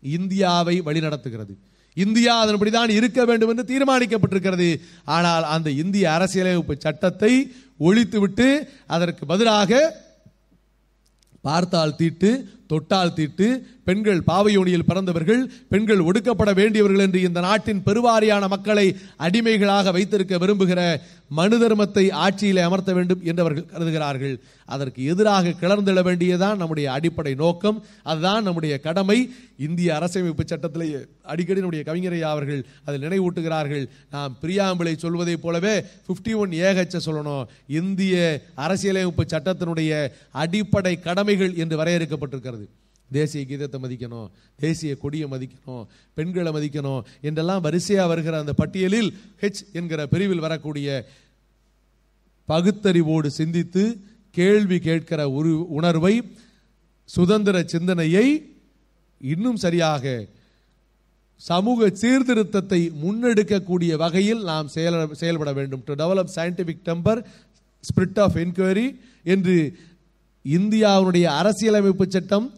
இந்தியாவை 0.03 0.77
வழிநடத்துகிறது. 0.89 1.53
இந்தியா 1.97 2.33
அதன்படி 2.45 2.71
தான் 2.79 2.97
இருக்க 2.99 3.21
வேண்டும் 3.31 3.53
என்று 3.55 3.67
தீர்மானிக்கப்பட்டிருக்கிறது. 3.73 4.71
ஆனால் 5.17 5.47
அந்த 5.57 5.69
இந்திய 5.83 6.07
அரசியலமைப்பு 6.17 6.77
சட்டத்தை 6.87 7.33
ஒழித்துவிட்டு 7.89 8.49
அதற்கு 8.97 9.25
பதிலாக 9.35 9.83
பார்த்தால் 11.45 11.97
தீட்டு 12.01 12.33
தொட்டால் 12.73 13.17
தீட்டு 13.17 13.47
பெண்கள் 13.85 14.21
பாவையோனியில் 14.27 14.89
பிறந்தவர்கள் 14.91 15.43
பெண்கள் 15.73 16.05
ஒடுக்கப்பட 16.09 16.51
வேண்டியவர்கள் 16.61 17.05
என்று 17.07 17.21
இந்த 17.29 17.41
நாட்டின் 17.41 17.83
பெருவாரியான 17.87 18.49
மக்களை 18.55 18.87
அடிமைகளாக 19.17 19.93
வைத்திருக்க 19.97 20.39
விரும்புகிற 20.45 20.81
மனு 21.37 21.57
தர்மத்தை 21.61 22.05
ஆட்சியில் 22.25 22.65
அமர்த்த 22.67 22.91
வேண்டும் 22.97 23.23
என்றவர்கள் 23.31 23.71
கருதுகிறார்கள். 23.73 24.35
அதற்கு 24.75 25.01
எதிராக 25.13 25.55
கிளர்ந்தெழ 25.61 26.03
வேண்டியதுதான் 26.03 26.61
நம்முடைய 26.61 26.87
அடிப்படை 26.93 27.33
நோக்கம். 27.35 27.79
அதுதான் 28.03 28.47
நம்முடைய 28.47 28.75
கடமை. 28.87 29.19
இந்திய 29.67 29.89
அரசியமைப்பு 29.99 30.45
சட்டத்திலேயே 30.47 31.01
அடிக்கடி 31.33 31.63
நம்முடைய 31.63 31.85
கவிஞரையா 31.89 32.29
அவர்கள் 32.35 32.63
அதில் 32.85 33.05
நினைவூட்டுகிறார்கள். 33.07 33.85
நாம் 34.11 34.37
பிரியாம்பிளை 34.43 34.95
சொல்வதைப் 34.97 35.43
போலவே 35.43 35.75
51 36.09 36.39
ஒன் 36.45 36.57
ஏகச்ச 36.67 37.01
சொல்லணும். 37.09 37.45
இந்திய 37.81 38.15
அரசியலமைப்பு 38.67 39.27
சட்டத்தினுடைய 39.35 39.93
அடிப்படை 40.45 40.95
கடமைகள் 41.09 41.55
என்று 41.55 41.79
வரையறுக்கப்பட்டிருக்கிறது. 41.83 42.67
தேசிய 43.11 43.45
கீதத்தை 43.45 43.79
மதிக்கணும் 43.79 44.31
தேசிய 44.57 44.97
கொடியை 44.97 45.29
மதிக்கணும் 45.29 45.87
பெண்களை 46.15 46.53
மதிக்கணும் 46.53 47.05
என்றெல்லாம் 47.21 47.61
வரிசையாக 47.61 48.09
வருகிற 48.09 48.39
அந்த 48.39 48.53
பட்டியலில் 48.53 49.15
ஹெச் 49.41 49.63
என்கிற 49.73 50.07
பிரிவில் 50.07 50.39
வரக்கூடிய 50.39 51.07
பகுத்தறிவோடு 52.49 53.27
சிந்தித்து 53.27 54.01
கேள்வி 54.31 54.79
கேட்கிற 54.79 55.31
ஒரு 55.31 55.69
உணர்வை 55.69 56.23
சுதந்திர 57.05 57.63
சிந்தனையை 57.63 58.57
இன்னும் 59.19 59.57
சரியாக 59.57 60.27
சமூக 61.37 61.91
சீர்திருத்தத்தை 61.91 62.93
முன்னெடுக்கக்கூடிய 63.05 63.97
வகையில் 63.97 64.43
நாம் 64.43 64.69
செயல 64.75 65.13
செயல்பட 65.13 65.53
வேண்டும். 65.53 65.83
To 65.85 65.95
develop 65.95 66.35
scientific 66.37 66.85
temper 66.85 67.25
spirit 67.85 68.21
of 68.21 68.37
enquiry 68.37 68.97
என்று 69.25 69.79
இந்தியாவுடைய 70.45 71.23
அரசியலமைப்பு 71.23 72.07
சட்டம் 72.09 72.53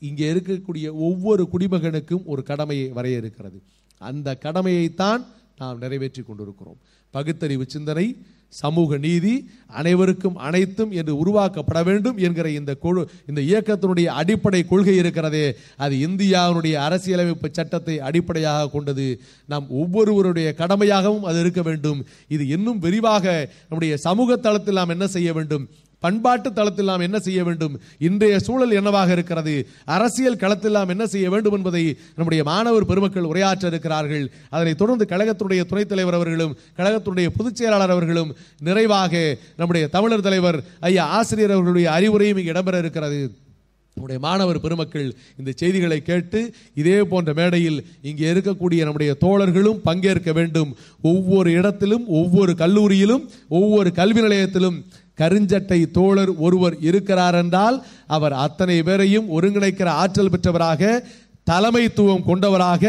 இங்கே 0.00 0.32
இருக்கக்கூடிய 0.32 0.86
ஒவ்வொரு 1.08 1.42
குடிமகனுக்கும் 1.52 2.26
ஒரு 2.32 2.42
கடமையை 2.50 2.88
வரையறுக்கிறது. 2.98 3.58
அந்த 4.00 4.38
கடமையைத்தான் 4.44 5.22
நாம் 5.60 5.80
நிறைவேற்றி 5.84 6.22
கொண்டிருக்கிறோம். 6.22 6.78
பகுத்தறிவு 7.14 7.64
சிந்தனை 7.68 8.06
சமூக 8.60 8.96
நீதி 8.96 9.32
அனைவருக்கும் 9.80 10.36
அனைத்தும் 10.46 10.92
என்று 11.00 11.12
உருவாக்கப்பட 11.22 11.80
வேண்டும் 11.88 12.16
என்கிற 12.26 12.46
இந்த 12.50 12.72
குழு 12.84 13.02
இந்த 13.28 13.40
இயக்கத்தினுடைய 13.40 14.08
அடிப்படை 14.20 14.60
கொள்கை 14.70 14.94
இருக்கிறதே. 14.96 15.44
அது 15.76 15.94
இந்தியாவினுடைய 16.06 16.74
அரசியலமைப்பு 16.86 17.48
சட்டத்தை 17.52 17.96
அடிப்படையாக 18.08 18.70
கொண்டது. 18.72 19.06
நாம் 19.46 19.68
ஒவ்வொருவருடைய 19.70 20.54
கடமையாகவும் 20.58 21.28
அது 21.30 21.40
இருக்க 21.40 21.62
வேண்டும். 21.62 22.00
இது 22.28 22.46
இன்னும் 22.56 22.78
விரிவாக 22.78 23.26
நம்முடைய 23.68 23.96
சமூக 24.06 24.36
தளத்தில் 24.36 24.80
நாம் 24.80 24.94
என்ன 24.96 25.06
செய்ய 25.06 25.32
வேண்டும்? 25.32 25.66
பண்பாட்டு 26.00 26.52
தளத்தில் 26.52 26.84
நாம் 26.84 27.00
என்ன 27.00 27.18
செய்ய 27.18 27.44
வேண்டும்? 27.44 27.80
இன்றைய 27.98 28.38
சூழல் 28.38 28.70
என்னவாக 28.70 29.12
இருக்கிறது? 29.12 29.68
அரசியல் 29.84 30.36
களத்தில் 30.36 30.72
நாம் 30.72 30.88
என்ன 30.88 31.06
செய்ய 31.06 31.30
வேண்டும் 31.30 31.56
என்பதை 31.56 31.98
நம்முடைய 32.14 32.44
மாணவர் 32.44 32.86
பெருமக்கள் 32.86 33.28
உரையாற்ற 33.32 33.66
இருக்கிறார்கள். 33.66 34.30
அதனைத் 34.48 34.78
தொடர்ந்து 34.78 35.06
கழகத்துடைய 35.08 35.64
துணைத் 35.64 35.88
தலைவர் 35.88 36.14
அவர்களும் 36.14 36.56
கழகத்துடைய 36.76 37.28
பொதுச் 37.36 37.56
செயலாளர் 37.56 37.90
அவர்களும் 37.90 38.36
நிறைவாக 38.60 39.36
நம்முடைய 39.56 39.86
தமிழர் 39.88 40.20
தலைவர் 40.20 40.64
ஐயா 40.80 41.04
ஆசிரியர் 41.06 41.50
அவர்களுடைய 41.50 41.90
அறிவுரையும் 41.90 42.38
இங்கு 42.38 42.52
இடம்பெற 42.52 42.78
இருக்கிறது. 42.78 43.20
நம்முடைய 43.94 44.26
மாணவர் 44.26 44.60
பெருமக்கள் 44.60 45.14
இந்த 45.38 45.52
செய்திகளை 45.54 46.02
கேட்டு 46.02 46.54
இதே 46.74 47.02
போன்ற 47.02 47.32
மேடையில் 47.32 47.86
இங்கே 48.02 48.32
இருக்கக்கூடிய 48.32 48.78
நம்முடைய 48.78 49.16
தோழர்களும் 49.20 49.80
பங்கேற்க 49.88 50.32
வேண்டும். 50.32 50.76
ஒவ்வொரு 51.02 51.52
இடத்திலும் 51.52 52.08
ஒவ்வொரு 52.08 52.52
கல்லூரியிலும் 52.58 53.26
ஒவ்வொரு 53.48 53.92
கல்வி 53.92 54.20
நிலையத்திலும் 54.20 54.78
கருஞ்சட்டை 55.20 55.80
தோழர் 55.92 56.32
ஒருவர் 56.38 56.76
இருக்கிறார் 56.80 57.38
என்றால் 57.38 57.78
அவர் 58.08 58.36
அத்தனை 58.40 58.78
பேரையும் 58.82 59.30
ஒருங்கிணைக்கிற 59.30 59.88
ஆற்றல் 60.00 60.32
பெற்றவராக 60.32 60.92
தலைமைத்துவம் 61.46 62.24
கொண்டவராக 62.24 62.84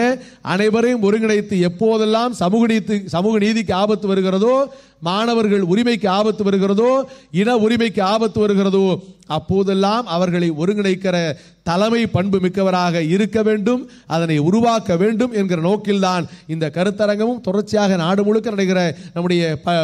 அனைவரையும் 0.46 1.04
ஒருங்கிணைத்து 1.04 1.56
எப்போதெல்லாம் 1.68 2.34
சமூக 2.40 2.66
நீதி 2.68 2.98
சமூக 3.08 3.36
நீதிக்கு 3.38 3.74
ஆபத்து 3.76 4.06
வருகிறதோ 4.08 4.56
மாணவர்கள் 5.02 5.64
உரிமைக்கு 5.68 6.08
ஆபத்து 6.10 6.44
வருகிறதோ 6.44 6.92
இன 7.34 7.56
உரிமைக்கு 7.58 8.02
ஆபத்து 8.06 8.40
வருகிறதோ 8.40 8.84
அப்போதெல்லாம் 9.30 10.06
அவர்களை 10.08 10.50
ஒருங்கிணைக்கிற 10.58 11.16
தலைமை 11.64 12.04
பண்பு 12.08 12.38
மிக்கவராக 12.40 13.04
இருக்க 13.08 13.40
வேண்டும் 13.42 13.82
அதனை 14.08 14.38
உருவாக்க 14.42 14.96
வேண்டும் 14.98 15.34
என்கிற 15.34 15.60
நோக்கில்தான் 15.62 16.26
இந்த 16.48 16.68
கருத்தரங்கமும் 16.70 17.42
தொடர்ச்சியாக 17.42 17.98
நாடு 17.98 18.24
முழுக்க 18.24 18.56
நடைகிற 18.56 18.82
நம்முடைய 19.14 19.44
ப 19.64 19.76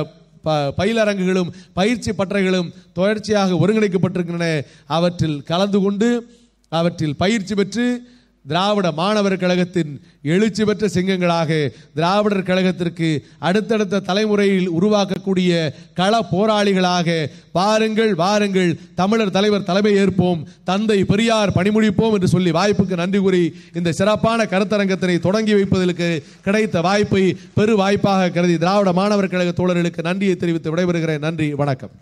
ப- 0.47 0.73
பயிலரங்குகளும் 0.77 1.49
பயிற்சி 1.73 2.11
பட்டறைகளும் 2.11 2.69
தொடர்ச்சியாக 2.93 3.55
ஒருங்கிணைக்கப்பட்டிருக்கின்றன. 3.61 4.45
அவற்றில் 4.87 5.43
கலந்து 5.43 5.79
கொண்டு 5.79 6.09
அவற்றில் 6.71 7.15
பயிற்சி 7.15 7.55
பெற்று 7.55 7.85
திராவிட 8.47 8.87
மாணவர் 8.91 9.35
கழகத்தின் 9.37 9.91
எழுச்சி 10.33 10.63
பெற்ற 10.65 10.87
சிங்கங்களாக 10.87 11.49
திராவிடர் 11.95 12.47
கழகத்திற்கு 12.49 13.09
அடுத்தடுத்த 13.39 13.99
தலைமுறையில் 13.99 14.69
உருவாக்கக்கூடிய 14.69 15.51
கள 15.93 16.21
போராளிகளாக 16.31 17.17
வாருங்கள் 17.51 18.13
வாருங்கள் 18.15 18.71
தமிழர் 18.95 19.35
தலைவர் 19.37 19.63
தலைமை 19.63 19.93
ஏற்போம் 20.03 20.43
தந்தை 20.63 20.99
பெரியார் 21.03 21.55
பணிமுடிப்போம் 21.55 22.13
என்று 22.13 22.27
சொல்லி 22.27 22.51
வாய்ப்புக்கு 22.51 23.01
நன்றி 23.03 23.19
கூறி 23.19 23.43
இந்த 23.73 23.91
சிறப்பான 23.91 24.43
கருத்தரங்கத்தினை 24.43 25.19
தொடங்கி 25.19 25.53
வைப்பதற்கு 25.53 26.09
கிடைத்த 26.43 26.81
வாய்ப்பை 26.81 27.23
பெரு 27.53 27.75
வாய்ப்பாக 27.75 28.29
கருதி 28.29 28.57
திராவிட 28.57 28.91
மாணவர் 28.91 29.33
கழக 29.33 29.53
தோழர்களுக்கு 29.61 30.07
நன்றியை 30.09 30.35
தெரிவித்து 30.35 30.75
விடைபெறுகிறேன். 30.75 31.19
நன்றி 31.19 31.53
வணக்கம். 31.53 31.95